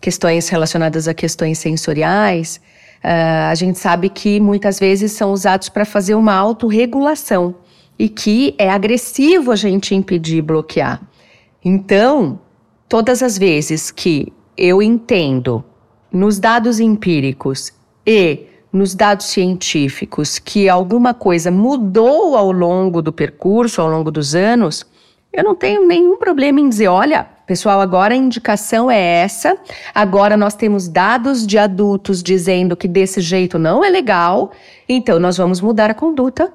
[0.00, 2.60] questões relacionadas a questões sensoriais,
[3.04, 7.54] uh, a gente sabe que muitas vezes são usados para fazer uma autorregulação
[7.98, 11.00] e que é agressivo a gente impedir bloquear.
[11.64, 12.38] Então,
[12.88, 15.64] todas as vezes que eu entendo
[16.12, 17.72] nos dados empíricos
[18.06, 24.34] e nos dados científicos que alguma coisa mudou ao longo do percurso, ao longo dos
[24.34, 24.86] anos,
[25.32, 29.56] eu não tenho nenhum problema em dizer, olha, pessoal, agora a indicação é essa,
[29.94, 34.52] agora nós temos dados de adultos dizendo que desse jeito não é legal,
[34.86, 36.52] então nós vamos mudar a conduta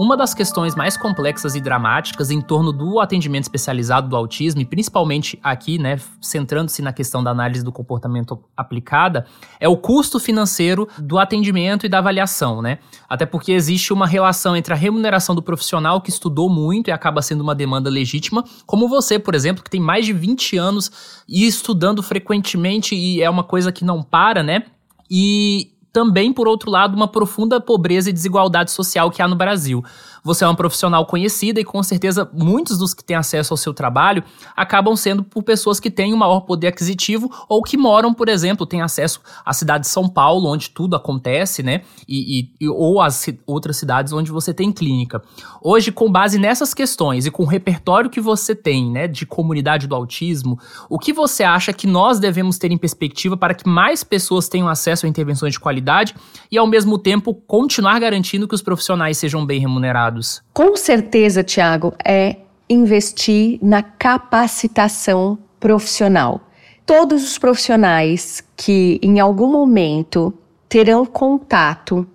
[0.00, 4.64] Uma das questões mais complexas e dramáticas em torno do atendimento especializado do autismo, e
[4.64, 9.26] principalmente aqui, né, centrando-se na questão da análise do comportamento aplicada,
[9.58, 12.78] é o custo financeiro do atendimento e da avaliação, né?
[13.08, 17.20] Até porque existe uma relação entre a remuneração do profissional que estudou muito e acaba
[17.20, 21.44] sendo uma demanda legítima, como você, por exemplo, que tem mais de 20 anos e
[21.44, 24.62] estudando frequentemente e é uma coisa que não para, né?
[25.10, 29.84] E também, por outro lado, uma profunda pobreza e desigualdade social que há no Brasil.
[30.28, 33.72] Você é uma profissional conhecida e com certeza muitos dos que têm acesso ao seu
[33.72, 34.22] trabalho
[34.54, 38.66] acabam sendo por pessoas que têm um maior poder aquisitivo ou que moram, por exemplo,
[38.66, 41.80] têm acesso à cidade de São Paulo, onde tudo acontece, né?
[42.06, 45.22] E, e ou as outras cidades onde você tem clínica.
[45.62, 49.86] Hoje, com base nessas questões e com o repertório que você tem, né, de comunidade
[49.86, 50.58] do autismo,
[50.90, 54.68] o que você acha que nós devemos ter em perspectiva para que mais pessoas tenham
[54.68, 56.14] acesso a intervenções de qualidade
[56.52, 60.17] e, ao mesmo tempo, continuar garantindo que os profissionais sejam bem remunerados?
[60.18, 60.42] Dados?
[60.52, 62.36] Com certeza, Tiago, é
[62.68, 66.40] investir na capacitação profissional.
[66.84, 70.34] Todos os profissionais que em algum momento
[70.68, 72.06] terão contato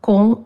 [0.00, 0.42] com uh,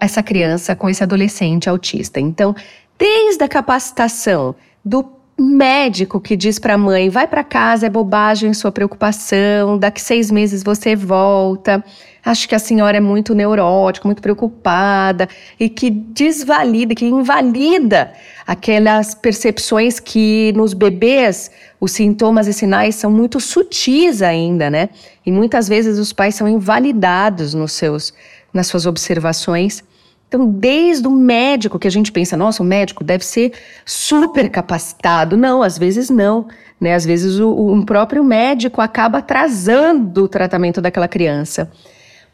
[0.00, 2.20] essa criança, com esse adolescente autista.
[2.20, 2.54] Então,
[2.98, 5.04] desde a capacitação do
[5.38, 10.30] médico que diz para a mãe: vai para casa, é bobagem sua preocupação, daqui seis
[10.30, 11.82] meses você volta.
[12.24, 15.28] Acho que a senhora é muito neurótica, muito preocupada
[15.58, 18.12] e que desvalida, que invalida
[18.46, 21.50] aquelas percepções que nos bebês
[21.80, 24.88] os sintomas e sinais são muito sutis ainda, né?
[25.24, 28.12] E muitas vezes os pais são invalidados nos seus,
[28.52, 29.84] nas suas observações.
[30.28, 33.52] Então, desde o médico que a gente pensa, nossa, o médico deve ser
[33.86, 35.36] super capacitado.
[35.36, 36.48] Não, às vezes não.
[36.78, 36.94] Né?
[36.94, 41.70] Às vezes o, o próprio médico acaba atrasando o tratamento daquela criança.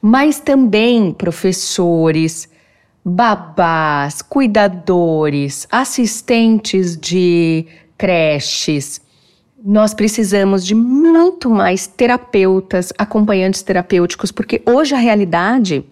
[0.01, 2.49] Mas também professores,
[3.05, 9.01] babás, cuidadores, assistentes de creches.
[9.63, 15.85] Nós precisamos de muito mais terapeutas, acompanhantes terapêuticos, porque hoje a realidade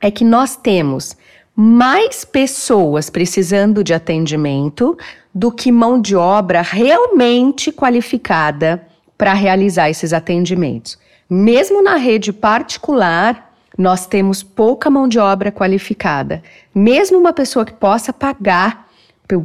[0.00, 1.16] é que nós temos
[1.54, 4.96] mais pessoas precisando de atendimento
[5.34, 10.98] do que mão de obra realmente qualificada para realizar esses atendimentos.
[11.28, 13.45] Mesmo na rede particular,
[13.76, 16.42] nós temos pouca mão de obra qualificada.
[16.74, 18.86] Mesmo uma pessoa que possa pagar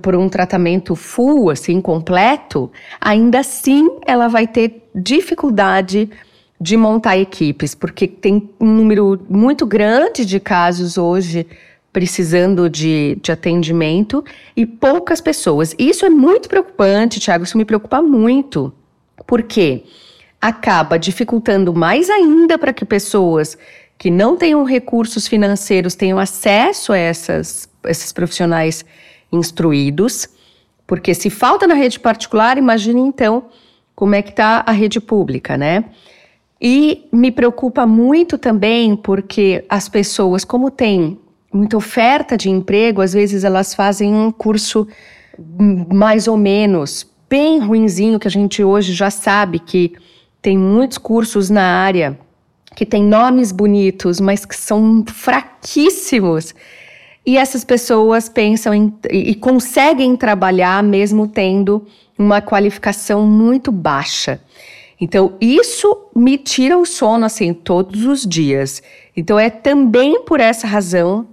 [0.02, 6.10] por um tratamento full, assim, completo, ainda assim ela vai ter dificuldade
[6.60, 11.48] de montar equipes, porque tem um número muito grande de casos hoje
[11.92, 14.24] precisando de, de atendimento
[14.56, 15.76] e poucas pessoas.
[15.78, 18.72] Isso é muito preocupante, Tiago, isso me preocupa muito,
[19.26, 19.84] porque
[20.40, 23.58] acaba dificultando mais ainda para que pessoas
[24.02, 28.84] que não tenham recursos financeiros tenham acesso a essas, esses profissionais
[29.32, 30.28] instruídos,
[30.88, 33.46] porque se falta na rede particular, imagine então
[33.94, 35.86] como é que está a rede pública, né?
[36.60, 41.20] E me preocupa muito também porque as pessoas, como têm
[41.54, 44.88] muita oferta de emprego, às vezes elas fazem um curso
[45.94, 49.94] mais ou menos bem ruinzinho, que a gente hoje já sabe que
[50.42, 52.18] tem muitos cursos na área
[52.76, 56.54] que tem nomes bonitos, mas que são fraquíssimos.
[57.26, 61.86] e essas pessoas pensam em, e conseguem trabalhar mesmo tendo
[62.18, 64.42] uma qualificação muito baixa.
[65.00, 68.82] Então, isso me tira o sono assim todos os dias.
[69.16, 71.28] Então, é também por essa razão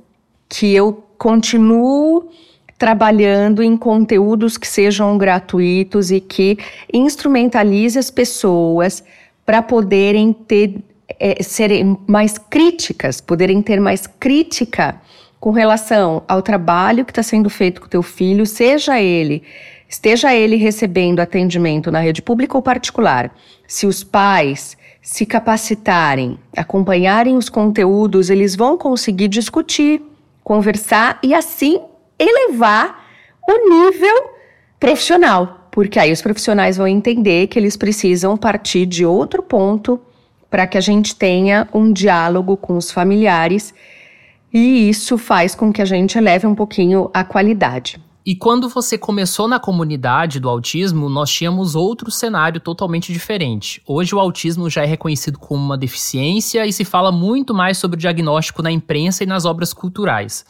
[0.48, 2.30] que eu continuo
[2.78, 6.56] trabalhando em conteúdos que sejam gratuitos e que
[6.92, 9.02] instrumentalize as pessoas
[9.44, 10.76] para poderem ter
[11.18, 15.00] é, serem mais críticas, poderem ter mais crítica
[15.38, 19.42] com relação ao trabalho que está sendo feito com o teu filho, seja ele
[19.88, 23.34] esteja ele recebendo atendimento na rede pública ou particular,
[23.66, 30.02] se os pais se capacitarem, acompanharem os conteúdos, eles vão conseguir discutir,
[30.44, 31.80] conversar e assim
[32.18, 33.06] elevar
[33.48, 34.30] o nível
[34.78, 39.98] profissional, porque aí os profissionais vão entender que eles precisam partir de outro ponto
[40.50, 43.74] para que a gente tenha um diálogo com os familiares
[44.52, 48.00] e isso faz com que a gente eleve um pouquinho a qualidade.
[48.24, 53.80] E quando você começou na comunidade do autismo, nós tínhamos outro cenário totalmente diferente.
[53.86, 57.96] Hoje o autismo já é reconhecido como uma deficiência e se fala muito mais sobre
[57.96, 60.44] o diagnóstico na imprensa e nas obras culturais.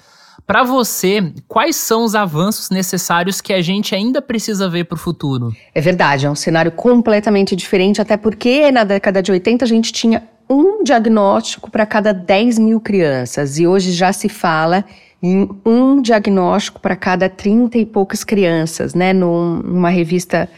[0.48, 4.98] Para você, quais são os avanços necessários que a gente ainda precisa ver para o
[4.98, 5.54] futuro?
[5.74, 9.92] É verdade, é um cenário completamente diferente, até porque na década de 80 a gente
[9.92, 14.86] tinha um diagnóstico para cada 10 mil crianças e hoje já se fala
[15.22, 19.12] em um diagnóstico para cada 30 e poucas crianças, né?
[19.12, 20.48] Num, numa revista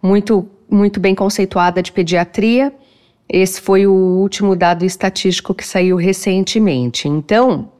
[0.00, 2.72] muito, muito bem conceituada de pediatria.
[3.28, 7.08] Esse foi o último dado estatístico que saiu recentemente.
[7.08, 7.73] Então,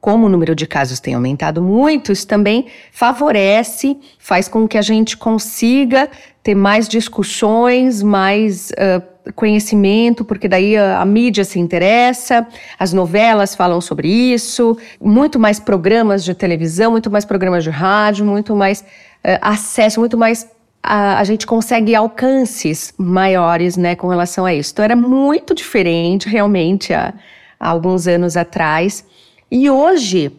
[0.00, 4.82] como o número de casos tem aumentado muito, isso também favorece, faz com que a
[4.82, 6.08] gente consiga
[6.42, 12.46] ter mais discussões, mais uh, conhecimento, porque daí a, a, mídia se interessa,
[12.78, 18.24] as novelas falam sobre isso, muito mais programas de televisão, muito mais programas de rádio,
[18.24, 20.48] muito mais uh, acesso, muito mais.
[20.82, 24.72] A, a, gente consegue alcances maiores, né, com relação a isso.
[24.72, 27.12] Então era muito diferente, realmente, há,
[27.58, 29.04] há alguns anos atrás.
[29.50, 30.32] E hoje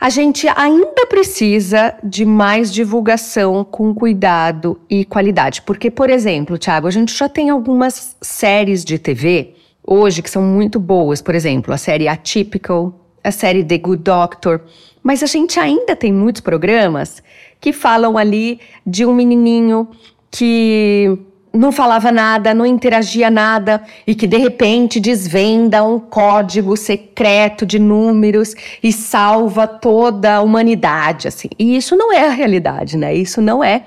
[0.00, 5.62] a gente ainda precisa de mais divulgação com cuidado e qualidade.
[5.62, 9.54] Porque, por exemplo, Thiago, a gente já tem algumas séries de TV
[9.86, 11.22] hoje que são muito boas.
[11.22, 12.92] Por exemplo, a série Atypical,
[13.22, 14.62] a série The Good Doctor.
[15.02, 17.22] Mas a gente ainda tem muitos programas
[17.60, 19.88] que falam ali de um menininho
[20.30, 21.16] que
[21.52, 27.78] não falava nada, não interagia nada e que de repente desvenda um código secreto de
[27.78, 31.48] números e salva toda a humanidade, assim.
[31.58, 33.14] E isso não é a realidade, né?
[33.14, 33.84] Isso não é,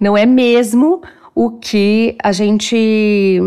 [0.00, 1.02] não é mesmo
[1.34, 3.40] o que a gente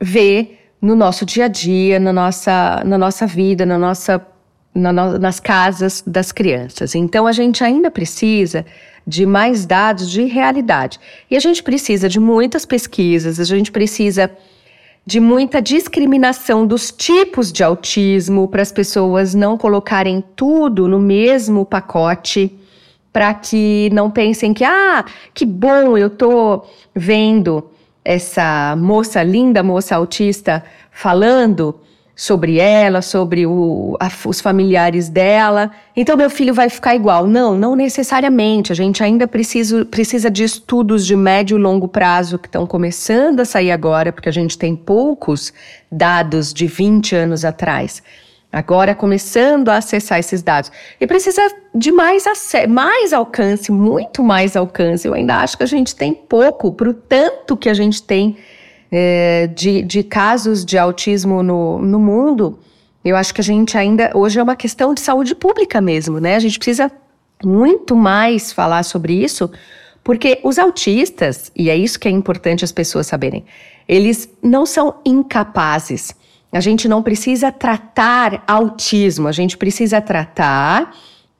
[0.00, 4.20] vê no nosso dia a dia, na nossa, na nossa vida, na nossa,
[4.74, 6.96] na no, nas casas das crianças.
[6.96, 8.66] Então a gente ainda precisa
[9.06, 10.98] de mais dados de realidade.
[11.30, 14.30] E a gente precisa de muitas pesquisas, a gente precisa
[15.04, 21.64] de muita discriminação dos tipos de autismo para as pessoas não colocarem tudo no mesmo
[21.64, 22.56] pacote,
[23.12, 27.68] para que não pensem que ah, que bom, eu tô vendo
[28.04, 31.80] essa moça linda, moça autista falando
[32.22, 35.72] sobre ela, sobre o, a, os familiares dela.
[35.96, 37.26] Então, meu filho vai ficar igual.
[37.26, 38.70] Não, não necessariamente.
[38.70, 43.40] A gente ainda precisa, precisa de estudos de médio e longo prazo que estão começando
[43.40, 45.52] a sair agora, porque a gente tem poucos
[45.90, 48.00] dados de 20 anos atrás.
[48.52, 50.70] Agora começando a acessar esses dados.
[51.00, 51.42] E precisa
[51.74, 52.22] de mais,
[52.68, 55.08] mais alcance, muito mais alcance.
[55.08, 58.36] Eu ainda acho que a gente tem pouco para o tanto que a gente tem
[58.94, 62.58] é, de, de casos de autismo no, no mundo,
[63.02, 64.12] eu acho que a gente ainda.
[64.14, 66.36] Hoje é uma questão de saúde pública mesmo, né?
[66.36, 66.92] A gente precisa
[67.42, 69.50] muito mais falar sobre isso,
[70.04, 73.44] porque os autistas, e é isso que é importante as pessoas saberem,
[73.88, 76.14] eles não são incapazes.
[76.52, 80.94] A gente não precisa tratar autismo, a gente precisa tratar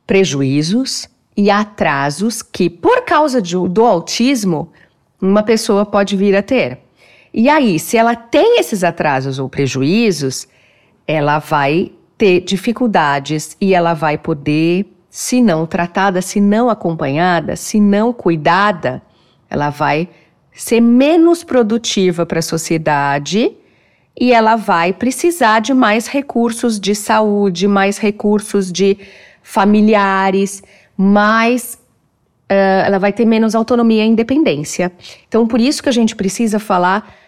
[0.06, 4.72] prejuízos e atrasos que, por causa de, do autismo,
[5.20, 6.81] uma pessoa pode vir a ter.
[7.32, 10.46] E aí, se ela tem esses atrasos ou prejuízos,
[11.06, 17.80] ela vai ter dificuldades e ela vai poder, se não tratada, se não acompanhada, se
[17.80, 19.02] não cuidada,
[19.48, 20.08] ela vai
[20.52, 23.52] ser menos produtiva para a sociedade
[24.18, 28.98] e ela vai precisar de mais recursos de saúde, mais recursos de
[29.42, 30.62] familiares,
[30.96, 31.78] mais
[32.50, 34.92] uh, ela vai ter menos autonomia e independência.
[35.26, 37.21] Então, por isso que a gente precisa falar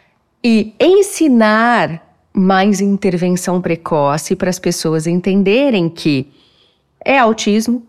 [0.45, 6.31] e ensinar mais intervenção precoce para as pessoas entenderem que
[7.03, 7.83] é autismo,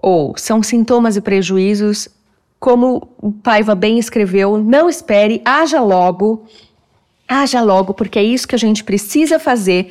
[0.00, 2.08] Ou são sintomas e prejuízos,
[2.60, 6.44] como o Paiva bem escreveu, não espere, haja logo,
[7.26, 9.90] haja logo, porque é isso que a gente precisa fazer.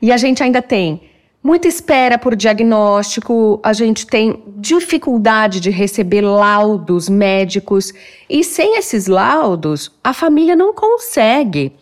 [0.00, 1.00] E a gente ainda tem
[1.42, 7.92] muita espera por diagnóstico, a gente tem dificuldade de receber laudos médicos,
[8.28, 11.72] e sem esses laudos, a família não consegue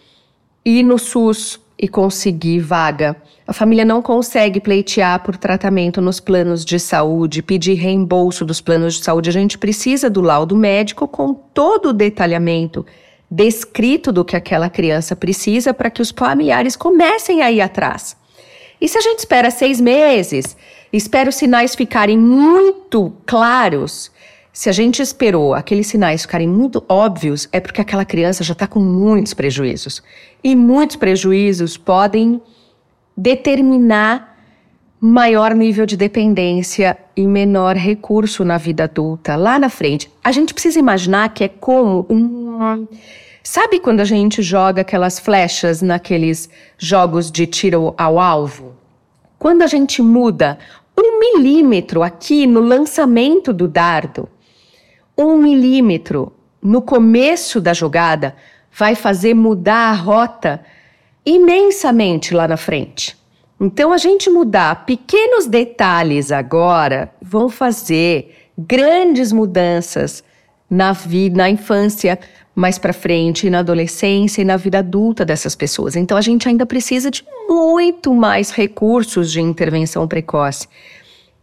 [0.65, 3.17] ir no SUS e conseguir vaga.
[3.47, 8.95] A família não consegue pleitear por tratamento nos planos de saúde, pedir reembolso dos planos
[8.95, 9.31] de saúde.
[9.31, 12.85] A gente precisa do laudo médico com todo o detalhamento
[13.31, 18.18] descrito do que aquela criança precisa para que os familiares comecem a ir atrás.
[18.81, 20.57] E se a gente espera seis meses,
[20.93, 24.11] espera os sinais ficarem muito claros,
[24.53, 28.67] se a gente esperou aqueles sinais ficarem muito óbvios, é porque aquela criança já está
[28.67, 30.03] com muitos prejuízos.
[30.43, 32.41] E muitos prejuízos podem
[33.17, 34.37] determinar
[35.01, 40.11] maior nível de dependência e menor recurso na vida adulta lá na frente.
[40.25, 42.87] A gente precisa imaginar que é como um.
[43.51, 48.77] Sabe quando a gente joga aquelas flechas naqueles jogos de tiro ao alvo?
[49.39, 50.59] Quando a gente muda
[50.95, 54.29] um milímetro aqui no lançamento do dardo,
[55.17, 56.31] um milímetro
[56.63, 58.37] no começo da jogada
[58.71, 60.63] vai fazer mudar a rota
[61.25, 63.17] imensamente lá na frente.
[63.59, 70.23] Então, a gente mudar pequenos detalhes agora vão fazer grandes mudanças
[70.71, 72.19] na vida, na infância,
[72.59, 75.95] mais para frente, na adolescência e na vida adulta dessas pessoas.
[75.95, 80.67] Então, a gente ainda precisa de muito mais recursos de intervenção precoce.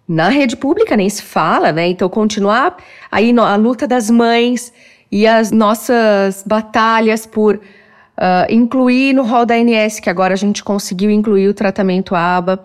[0.05, 1.88] Na rede pública nem se fala, né?
[1.88, 2.76] Então, continuar
[3.09, 4.74] aí a luta das mães
[5.09, 10.66] e as nossas batalhas por uh, incluir no rol da ANS, que agora a gente
[10.66, 12.61] conseguiu incluir o tratamento ABA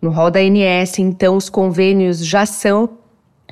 [0.00, 2.98] no rol da ANS, então os convênios já são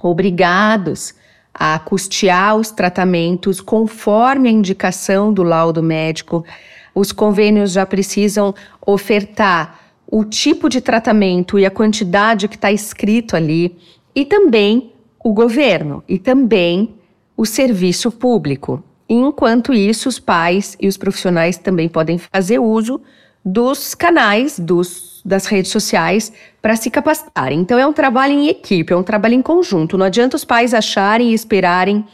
[0.03, 1.15] obrigados
[1.55, 6.45] a custear os tratamentos conforme a indicação do laudo médico.
[6.95, 13.37] Os convênios já precisam ofertar o tipo de tratamento e a quantidade que está escrito
[13.37, 13.77] ali,
[14.15, 14.93] e também
[15.23, 16.95] o governo, e também
[17.37, 18.83] o serviço público.
[19.09, 23.01] Enquanto isso, os pais e os profissionais também podem fazer uso
[23.45, 27.61] dos canais, dos, das redes sociais para se capacitarem.
[27.61, 29.99] Então, é um trabalho em equipe, é um trabalho em conjunto.
[29.99, 32.05] Não adianta os pais acharem e esperarem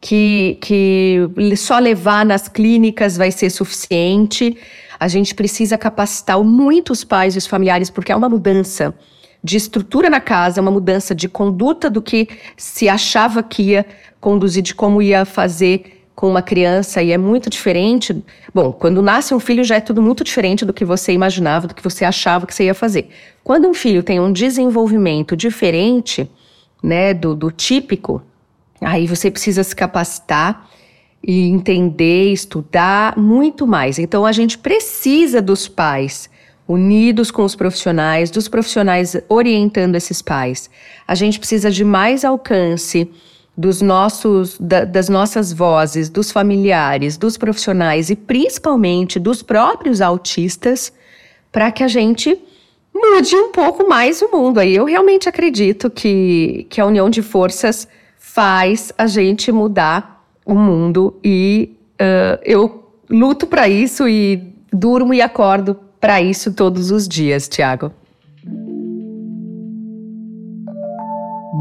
[0.00, 4.58] que, que só levar nas clínicas vai ser suficiente.
[4.98, 8.94] A gente precisa capacitar muito os pais e os familiares, porque é uma mudança
[9.42, 13.86] de estrutura na casa, uma mudança de conduta do que se achava que ia
[14.20, 18.22] conduzir, de como ia fazer com uma criança, e é muito diferente.
[18.54, 21.74] Bom, quando nasce um filho já é tudo muito diferente do que você imaginava, do
[21.74, 23.08] que você achava que você ia fazer.
[23.42, 26.30] Quando um filho tem um desenvolvimento diferente,
[26.82, 28.22] né, do, do típico,
[28.80, 30.68] aí você precisa se capacitar
[31.24, 33.98] e entender, estudar muito mais.
[33.98, 36.28] Então a gente precisa dos pais
[36.66, 40.70] unidos com os profissionais, dos profissionais orientando esses pais.
[41.06, 43.10] A gente precisa de mais alcance
[43.56, 50.92] dos nossos da, das nossas vozes, dos familiares, dos profissionais e principalmente dos próprios autistas
[51.50, 52.38] para que a gente
[52.94, 54.58] mude um pouco mais o mundo.
[54.58, 57.86] Aí eu realmente acredito que, que a união de forças
[58.18, 65.20] faz a gente mudar o mundo e uh, eu luto para isso e durmo e
[65.20, 67.92] acordo para isso todos os dias, Tiago.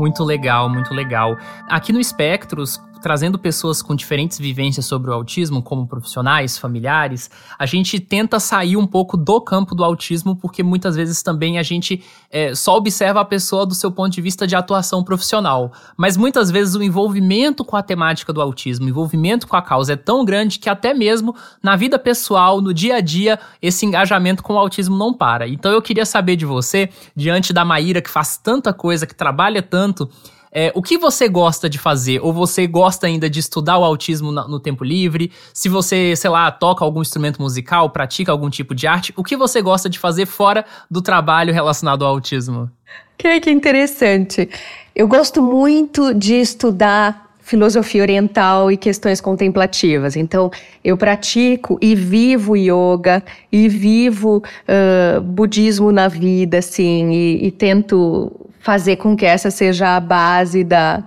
[0.02, 1.38] Muito legal, muito legal.
[1.70, 7.66] Aqui no Espectros, trazendo pessoas com diferentes vivências sobre o autismo, como profissionais, familiares, a
[7.66, 12.04] gente tenta sair um pouco do campo do autismo, porque muitas vezes também a gente
[12.30, 15.72] é, só observa a pessoa do seu ponto de vista de atuação profissional.
[15.97, 19.93] Mas muitas vezes o envolvimento com a temática do autismo, o envolvimento com a causa
[19.93, 24.43] é tão grande que até mesmo na vida pessoal, no dia a dia, esse engajamento
[24.43, 25.47] com o autismo não para.
[25.47, 29.62] Então eu queria saber de você, diante da Maíra que faz tanta coisa, que trabalha
[29.62, 30.10] tanto,
[30.52, 32.20] é, o que você gosta de fazer?
[32.22, 35.32] Ou você gosta ainda de estudar o autismo no, no tempo livre?
[35.54, 39.38] Se você, sei lá, toca algum instrumento musical, pratica algum tipo de arte, o que
[39.38, 42.70] você gosta de fazer fora do trabalho relacionado ao autismo?
[43.18, 44.49] Que, que interessante.
[44.95, 50.16] Eu gosto muito de estudar filosofia oriental e questões contemplativas.
[50.16, 50.49] Então,
[50.84, 58.32] eu pratico e vivo yoga e vivo uh, budismo na vida, assim, e, e, tento
[58.62, 61.03] fazer com que essa seja a base da,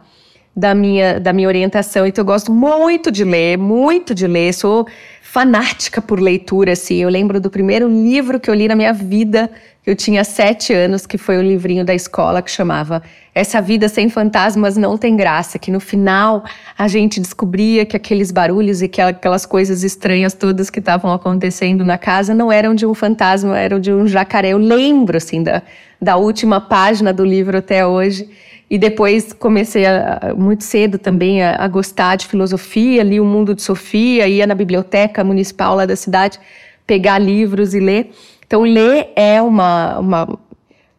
[0.55, 2.07] da, minha, da minha orientação.
[2.07, 4.53] Então, eu gosto muito de ler, muito de ler.
[4.53, 4.87] Sou
[5.23, 6.97] fanática por leitura, assim.
[6.97, 9.51] Eu lembro do primeiro livro que eu li na minha vida,
[9.87, 13.03] Eu tinha sete anos, que foi o livrinho da escola que chamava
[13.35, 16.43] Essa Vida Sem Fantasmas Não Tem Graça, que no final
[16.77, 21.85] a gente descobria que aqueles barulhos e que aquelas coisas estranhas todas que estavam acontecendo
[21.85, 24.51] na casa não eram de um fantasma, eram de um jacaré.
[24.55, 25.61] Eu lembro, assim, da,
[26.01, 28.27] da última página do livro até hoje.
[28.71, 33.55] E depois comecei a, muito cedo também a, a, gostar de filosofia, li o Mundo
[33.55, 36.41] de Sofia, ia na biblioteca municipal lá da cidade
[36.87, 38.11] pegar livros e ler.
[38.47, 39.99] Então, ler é uma.
[39.99, 40.39] uma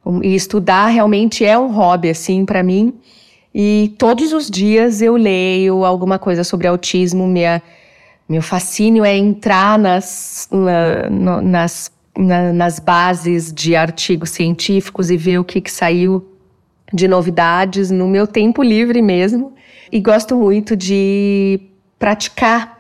[0.05, 2.93] um, e estudar realmente é um hobby, assim, para mim.
[3.53, 7.25] E todos os dias eu leio alguma coisa sobre autismo.
[7.25, 7.61] Minha,
[8.27, 15.17] meu fascínio é entrar nas, na, no, nas, na, nas bases de artigos científicos e
[15.17, 16.25] ver o que, que saiu
[16.93, 19.53] de novidades no meu tempo livre mesmo.
[19.91, 21.61] E gosto muito de
[21.97, 22.74] praticar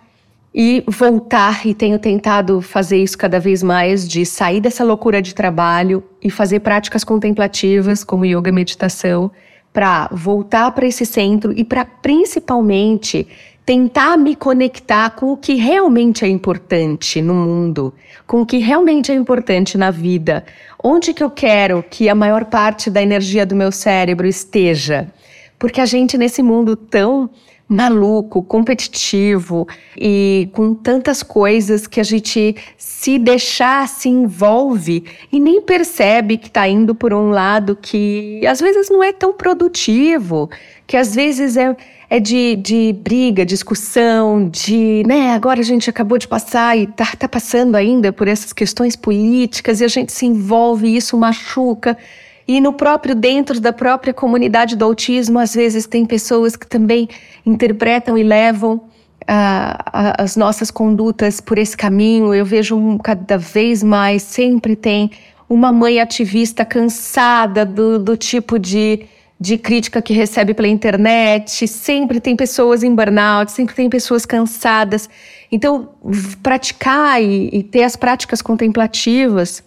[0.57, 5.35] e voltar, e tenho tentado fazer isso cada vez mais, de sair dessa loucura de
[5.35, 9.29] trabalho e fazer práticas contemplativas, como yoga e meditação,
[9.73, 13.27] para voltar para esse centro e para principalmente
[13.65, 17.93] tentar me conectar com o que realmente é importante no mundo,
[18.25, 20.45] com o que realmente é importante na vida.
[20.81, 25.11] Onde que eu quero que a maior parte da energia do meu cérebro esteja?
[25.59, 27.29] Porque a gente nesse mundo tão
[27.67, 35.61] maluco, competitivo e com tantas coisas que a gente se deixar se envolve e nem
[35.61, 40.49] percebe que está indo por um lado que às vezes não é tão produtivo,
[40.85, 41.75] que às vezes é,
[42.07, 47.07] é de, de briga, discussão, de, né, agora a gente acabou de passar e tá,
[47.17, 51.97] tá passando ainda por essas questões políticas e a gente se envolve e isso machuca.
[52.47, 57.09] E no próprio, dentro da própria comunidade do autismo, às vezes tem pessoas que também
[57.45, 62.33] interpretam e levam uh, as nossas condutas por esse caminho.
[62.33, 65.11] Eu vejo um, cada vez mais, sempre tem
[65.49, 69.05] uma mãe ativista cansada do, do tipo de,
[69.39, 75.09] de crítica que recebe pela internet, sempre tem pessoas em burnout, sempre tem pessoas cansadas.
[75.51, 75.89] Então,
[76.43, 79.63] praticar e, e ter as práticas contemplativas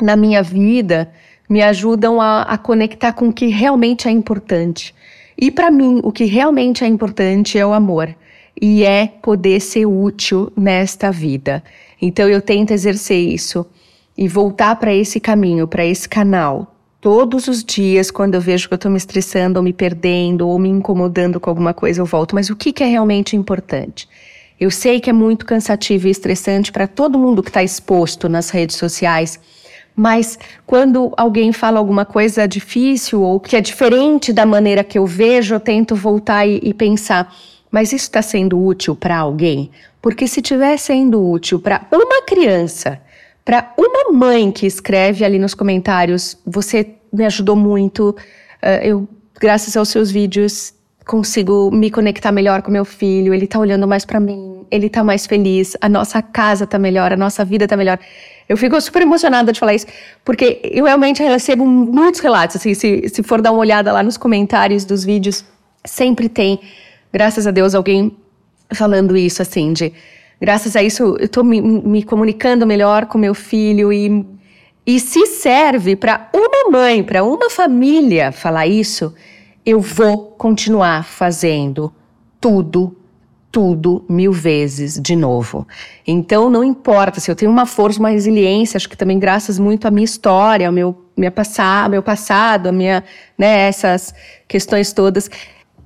[0.00, 1.12] na minha vida
[1.52, 4.94] me ajudam a, a conectar com o que realmente é importante.
[5.36, 8.08] E para mim, o que realmente é importante é o amor
[8.58, 11.62] e é poder ser útil nesta vida.
[12.00, 13.66] Então eu tento exercer isso
[14.16, 16.74] e voltar para esse caminho, para esse canal.
[17.02, 20.58] Todos os dias, quando eu vejo que eu estou me estressando, ou me perdendo, ou
[20.58, 22.34] me incomodando com alguma coisa, eu volto.
[22.34, 24.08] Mas o que, que é realmente importante?
[24.58, 28.48] Eu sei que é muito cansativo e estressante para todo mundo que está exposto nas
[28.48, 29.38] redes sociais
[29.94, 35.06] mas quando alguém fala alguma coisa difícil ou que é diferente da maneira que eu
[35.06, 37.34] vejo, eu tento voltar e, e pensar:
[37.70, 39.70] mas isso está sendo útil para alguém?
[40.00, 43.00] Porque se estiver sendo útil para uma criança,
[43.44, 49.08] para uma mãe que escreve ali nos comentários, você me ajudou muito, uh, eu,
[49.40, 50.74] graças aos seus vídeos,
[51.06, 55.02] consigo me conectar melhor com meu filho, ele está olhando mais para mim, ele está
[55.02, 57.98] mais feliz, a nossa casa está melhor, a nossa vida está melhor.
[58.48, 59.86] Eu fico super emocionada de falar isso,
[60.24, 62.56] porque eu realmente recebo muitos relatos.
[62.56, 65.44] Assim, se, se for dar uma olhada lá nos comentários dos vídeos,
[65.84, 66.60] sempre tem,
[67.12, 68.16] graças a Deus, alguém
[68.72, 69.92] falando isso, assim, de
[70.40, 74.24] graças a isso eu estou me, me comunicando melhor com meu filho e,
[74.86, 79.14] e se serve para uma mãe, para uma família falar isso,
[79.64, 81.92] eu vou continuar fazendo
[82.40, 82.96] tudo
[83.52, 85.68] tudo mil vezes de novo.
[86.06, 89.86] Então, não importa se eu tenho uma força, uma resiliência, acho que também graças muito
[89.86, 93.04] à minha história, ao meu, minha passar, meu passado, a minha,
[93.36, 94.14] né, essas
[94.48, 95.30] questões todas,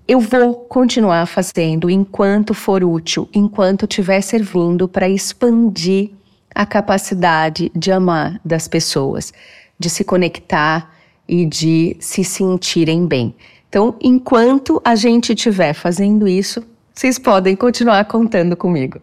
[0.07, 6.11] eu vou continuar fazendo enquanto for útil, enquanto estiver servindo para expandir
[6.55, 9.33] a capacidade de amar das pessoas,
[9.77, 10.95] de se conectar
[11.29, 13.35] e de se sentirem bem.
[13.77, 16.64] Então, enquanto a gente estiver fazendo isso,
[16.95, 19.03] vocês podem continuar contando comigo.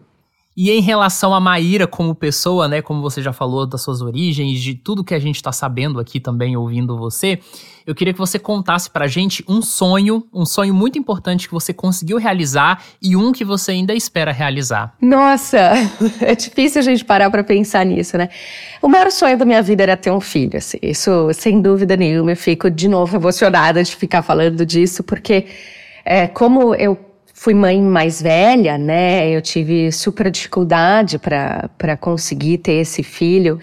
[0.56, 4.60] E em relação a Maíra como pessoa, né, como você já falou das suas origens,
[4.60, 7.40] de tudo que a gente está sabendo aqui também ouvindo você,
[7.84, 11.72] eu queria que você contasse pra gente um sonho, um sonho muito importante que você
[11.72, 14.94] conseguiu realizar e um que você ainda espera realizar.
[15.02, 15.58] Nossa,
[16.22, 18.28] é difícil a gente parar para pensar nisso, né?
[18.80, 22.30] O maior sonho da minha vida era ter um filho, assim, isso sem dúvida nenhuma.
[22.32, 25.46] Eu fico de novo emocionada de ficar falando disso, porque
[26.04, 26.98] é, como eu
[27.44, 29.28] fui mãe mais velha, né?
[29.28, 33.60] Eu tive super dificuldade para conseguir ter esse filho.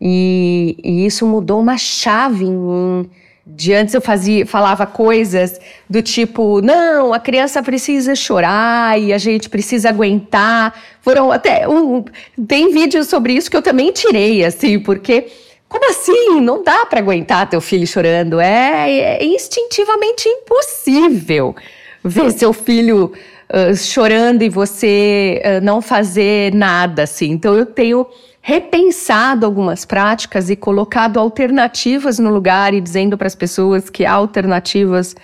[0.00, 3.08] E, e, isso mudou uma chave em mim.
[3.46, 9.18] De antes eu fazia, falava coisas do tipo, não, a criança precisa chorar e a
[9.18, 10.74] gente precisa aguentar.
[11.00, 12.04] Foram até um,
[12.48, 15.26] tem vídeos sobre isso que eu também tirei, assim, porque
[15.68, 16.40] Como assim?
[16.40, 18.40] Não dá para aguentar teu filho chorando.
[18.40, 21.54] É, é, instintivamente impossível
[22.04, 23.12] ver seu filho
[23.48, 27.30] uh, chorando e você uh, não fazer nada, assim.
[27.30, 28.06] Então eu tenho
[28.40, 34.12] repensado algumas práticas e colocado alternativas no lugar e dizendo para as pessoas que há
[34.12, 35.14] alternativas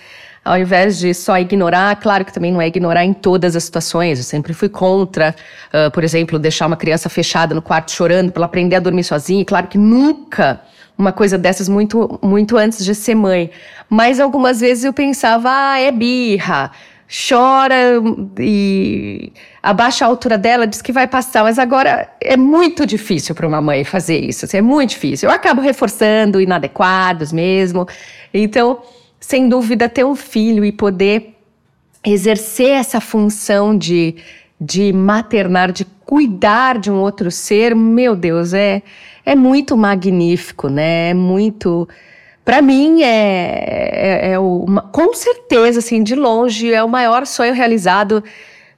[0.49, 4.19] ao invés de só ignorar, claro que também não é ignorar em todas as situações.
[4.19, 5.35] Eu sempre fui contra,
[5.69, 9.05] uh, por exemplo, deixar uma criança fechada no quarto chorando para ela aprender a dormir
[9.05, 9.43] sozinha.
[9.43, 10.61] E claro que nunca
[10.99, 13.51] uma coisa dessas muito, muito antes de ser mãe.
[13.89, 16.73] Mas algumas vezes eu pensava, ah, é birra,
[17.09, 17.77] chora
[18.39, 19.33] e
[19.63, 21.45] abaixa a altura dela, diz que vai passar.
[21.45, 24.45] Mas agora é muito difícil para uma mãe fazer isso.
[24.45, 25.29] Assim, é muito difícil.
[25.29, 27.87] Eu acabo reforçando inadequados mesmo.
[28.35, 28.83] Então
[29.21, 31.35] sem dúvida, ter um filho e poder
[32.05, 34.17] exercer essa função de,
[34.61, 38.83] de maternar, de cuidar de um outro ser, meu Deus, é,
[39.29, 41.11] é muito magnífico, né?
[41.11, 41.87] É muito.
[42.43, 47.53] Para mim, é, é, é uma, com certeza, assim, de longe, é o maior sonho
[47.53, 48.25] realizado.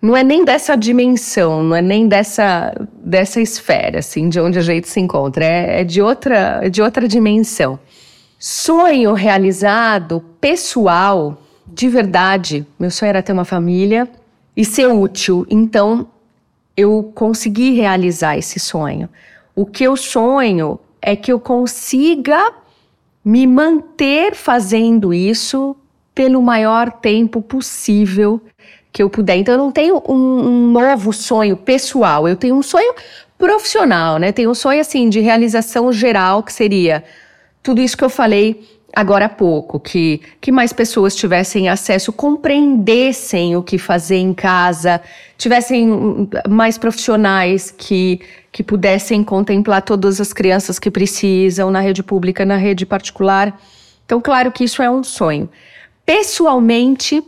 [0.03, 4.62] Não é nem dessa dimensão, não é nem dessa, dessa esfera, assim, de onde a
[4.62, 5.44] gente se encontra.
[5.44, 7.78] É, é de, outra, é de outra dimensão.
[8.36, 12.66] Sonho realizado, pessoal, de verdade.
[12.76, 14.09] Meu sonho era ter uma família
[14.57, 15.46] e ser útil.
[15.48, 16.09] Então,
[16.76, 19.09] eu consegui realizar esse sonho.
[19.61, 22.50] O que eu sonho é que eu consiga
[23.22, 25.76] me manter fazendo isso
[26.14, 28.40] pelo maior tempo possível
[28.90, 29.36] que eu puder.
[29.36, 32.94] Então, eu não tenho um, um novo sonho pessoal, eu tenho um sonho
[33.36, 34.32] profissional, né?
[34.32, 37.04] Tenho um sonho assim de realização geral que seria
[37.62, 43.56] tudo isso que eu falei agora há pouco, que, que mais pessoas tivessem acesso, compreendessem
[43.56, 45.00] o que fazer em casa,
[45.38, 52.44] tivessem mais profissionais que, que pudessem contemplar todas as crianças que precisam na rede pública,
[52.44, 53.58] na rede particular.
[54.04, 55.48] Então, claro que isso é um sonho.
[56.04, 57.22] Pessoalmente,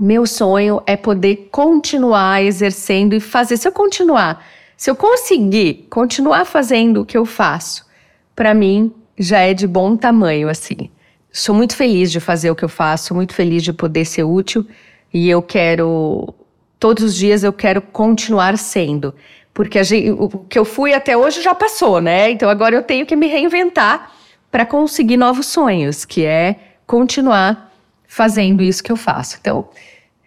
[0.00, 3.56] meu sonho é poder continuar exercendo e fazer.
[3.56, 4.44] Se eu continuar,
[4.76, 7.86] se eu conseguir continuar fazendo o que eu faço,
[8.34, 10.90] para mim já é de bom tamanho, assim.
[11.32, 14.66] Sou muito feliz de fazer o que eu faço, muito feliz de poder ser útil
[15.12, 16.34] e eu quero.
[16.78, 19.14] Todos os dias eu quero continuar sendo.
[19.52, 22.30] Porque gente, o que eu fui até hoje já passou, né?
[22.30, 24.12] Então agora eu tenho que me reinventar
[24.50, 26.56] para conseguir novos sonhos, que é
[26.86, 27.72] continuar
[28.06, 29.36] fazendo isso que eu faço.
[29.40, 29.68] Então,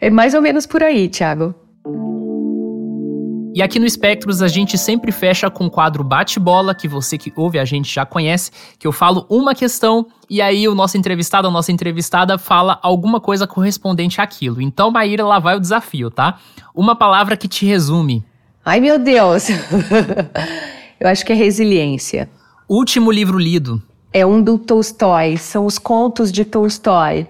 [0.02, 1.56] é mais ou menos por aí, Thiago.
[3.58, 7.34] E aqui no Espectros a gente sempre fecha com o quadro Bate-Bola, que você que
[7.36, 11.48] ouve a gente já conhece, que eu falo uma questão e aí o nosso entrevistado,
[11.48, 14.62] a nossa entrevistada fala alguma coisa correspondente àquilo.
[14.62, 16.38] Então, Maíra, lá vai o desafio, tá?
[16.72, 18.24] Uma palavra que te resume.
[18.64, 19.48] Ai, meu Deus!
[21.02, 22.30] eu acho que é resiliência.
[22.70, 23.82] Último livro lido.
[24.14, 27.28] É um do Tolstói, são os contos de Tolstói.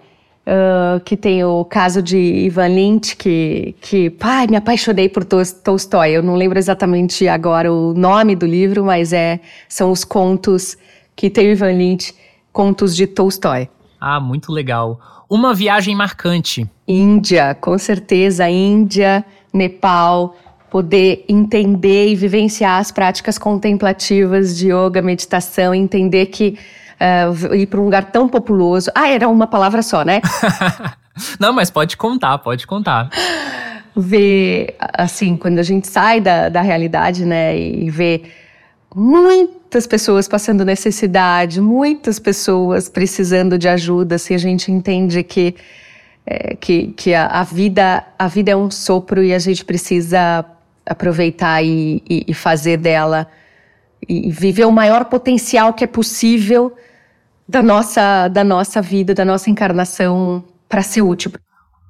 [0.47, 6.11] Uh, que tem o caso de Ivan Lynch, que, que pai, me apaixonei por Tolstói.
[6.11, 10.77] Eu não lembro exatamente agora o nome do livro, mas é são os contos
[11.17, 12.15] que tem o Ivan Lynch,
[12.53, 13.67] contos de Tolstói.
[13.99, 15.25] Ah, muito legal.
[15.29, 16.65] Uma viagem marcante.
[16.87, 20.33] Índia, com certeza, Índia, Nepal,
[20.69, 26.57] poder entender e vivenciar as práticas contemplativas de yoga, meditação, entender que
[26.99, 28.91] uh, ir para um lugar tão populoso.
[28.93, 30.21] Ah, era uma palavra só, né?
[31.39, 33.09] Não, mas pode contar, pode contar.
[33.95, 38.23] Ver, assim, quando a gente sai da, da realidade, né, e vê
[38.95, 45.55] muitas pessoas passando necessidade, muitas pessoas precisando de ajuda, assim, a gente entende que,
[46.25, 50.45] é, que, que a, a, vida, a vida é um sopro e a gente precisa
[50.85, 53.27] aproveitar e, e, e fazer dela
[54.07, 56.73] e viver o maior potencial que é possível
[57.47, 61.31] da nossa, da nossa vida, da nossa encarnação para ser útil.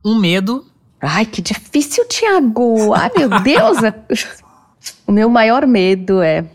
[0.06, 0.66] Um medo.
[1.02, 2.94] Ai, que difícil, Tiago.
[2.94, 3.78] Ai, meu Deus.
[5.06, 6.46] o meu maior medo é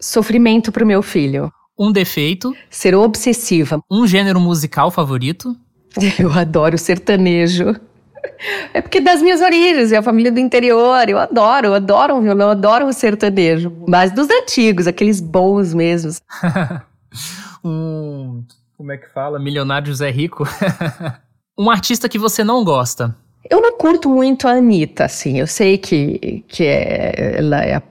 [0.00, 1.52] sofrimento para o meu filho.
[1.78, 2.54] Um defeito.
[2.70, 3.80] Ser obsessiva.
[3.90, 5.56] Um gênero musical favorito.
[6.18, 7.74] Eu adoro sertanejo.
[8.72, 12.22] É porque das minhas origens, é a família do interior, eu adoro, eu adoro um
[12.22, 13.72] violão, eu adoro um sertanejo.
[13.86, 16.20] Mas dos antigos, aqueles bons mesmos.
[17.64, 18.44] um.
[18.76, 19.38] Como é que fala?
[19.38, 20.44] Milionário José Rico.
[21.58, 23.14] um artista que você não gosta.
[23.48, 25.38] Eu não curto muito a Anitta, assim.
[25.38, 27.82] Eu sei que, que é, ela é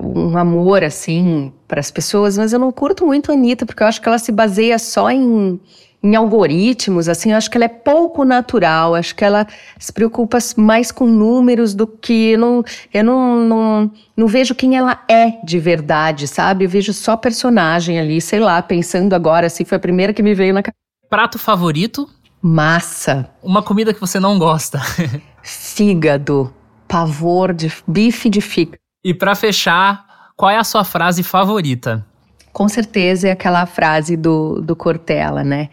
[0.00, 3.86] um amor, assim, para as pessoas, mas eu não curto muito a Anitta, porque eu
[3.86, 5.58] acho que ela se baseia só em,
[6.02, 9.46] em algoritmos, assim, eu acho que ela é pouco natural, acho que ela
[9.78, 14.76] se preocupa mais com números do que eu não, eu não, não, não vejo quem
[14.76, 16.64] ela é de verdade, sabe?
[16.64, 20.34] Eu vejo só personagem ali, sei lá, pensando agora, assim, foi a primeira que me
[20.34, 20.80] veio na cabeça.
[21.08, 22.08] Prato favorito?
[22.40, 23.28] Massa.
[23.42, 24.80] Uma comida que você não gosta?
[25.42, 26.54] Fígado.
[26.88, 28.78] Pavor de bife de fígado.
[29.04, 30.04] E para fechar,
[30.36, 32.04] qual é a sua frase favorita?
[32.52, 35.68] Com certeza é aquela frase do, do Cortella, né?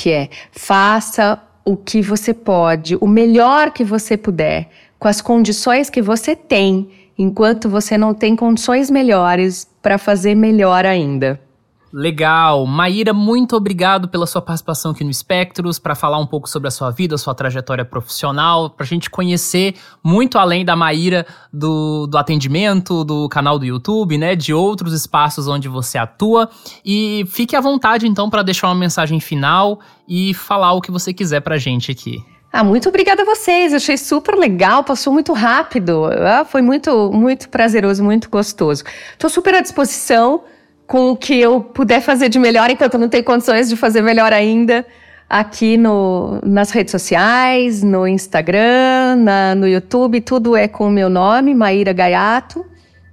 [0.00, 5.90] Que é: faça o que você pode, o melhor que você puder, com as condições
[5.90, 6.88] que você tem,
[7.18, 11.38] enquanto você não tem condições melhores para fazer melhor ainda.
[11.92, 12.66] Legal.
[12.66, 16.70] Maíra, muito obrigado pela sua participação aqui no Espectros, para falar um pouco sobre a
[16.70, 22.06] sua vida, a sua trajetória profissional, para a gente conhecer muito além da Maíra do,
[22.06, 26.48] do atendimento, do canal do YouTube, né, de outros espaços onde você atua.
[26.84, 31.12] E fique à vontade, então, para deixar uma mensagem final e falar o que você
[31.12, 32.24] quiser para a gente aqui.
[32.52, 33.74] Ah, muito obrigada a vocês.
[33.74, 36.04] achei super legal, passou muito rápido.
[36.06, 38.84] Ah, foi muito, muito prazeroso, muito gostoso.
[39.12, 40.42] Estou super à disposição
[40.90, 44.02] com o que eu puder fazer de melhor, enquanto eu não tenho condições de fazer
[44.02, 44.84] melhor ainda,
[45.28, 51.08] aqui no, nas redes sociais, no Instagram, na, no YouTube, tudo é com o meu
[51.08, 52.66] nome, Maíra Gaiato.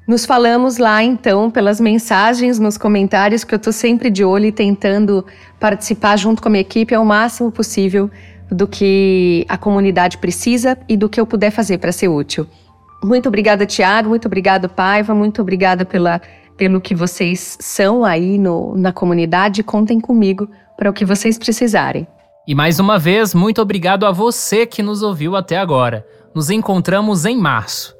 [0.07, 4.51] Nos falamos lá então pelas mensagens, nos comentários, que eu estou sempre de olho e
[4.51, 5.23] tentando
[5.59, 8.09] participar junto com a minha equipe ao máximo possível
[8.49, 12.47] do que a comunidade precisa e do que eu puder fazer para ser útil.
[13.03, 16.19] Muito obrigada, Tiago, muito obrigada, Paiva, muito obrigada pela
[16.58, 19.64] pelo que vocês são aí no, na comunidade.
[19.64, 22.08] Contem comigo para o que vocês precisarem.
[22.47, 26.05] E mais uma vez, muito obrigado a você que nos ouviu até agora.
[26.34, 27.95] Nos encontramos em março.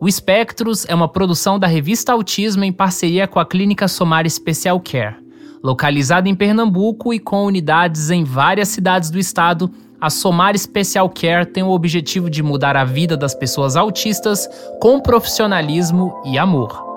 [0.00, 4.80] O Espectros é uma produção da revista Autismo em parceria com a Clínica Somar Special
[4.80, 5.16] Care.
[5.62, 11.46] Localizada em Pernambuco e com unidades em várias cidades do estado, a Somar Special Care
[11.46, 14.48] tem o objetivo de mudar a vida das pessoas autistas
[14.80, 16.91] com profissionalismo e amor.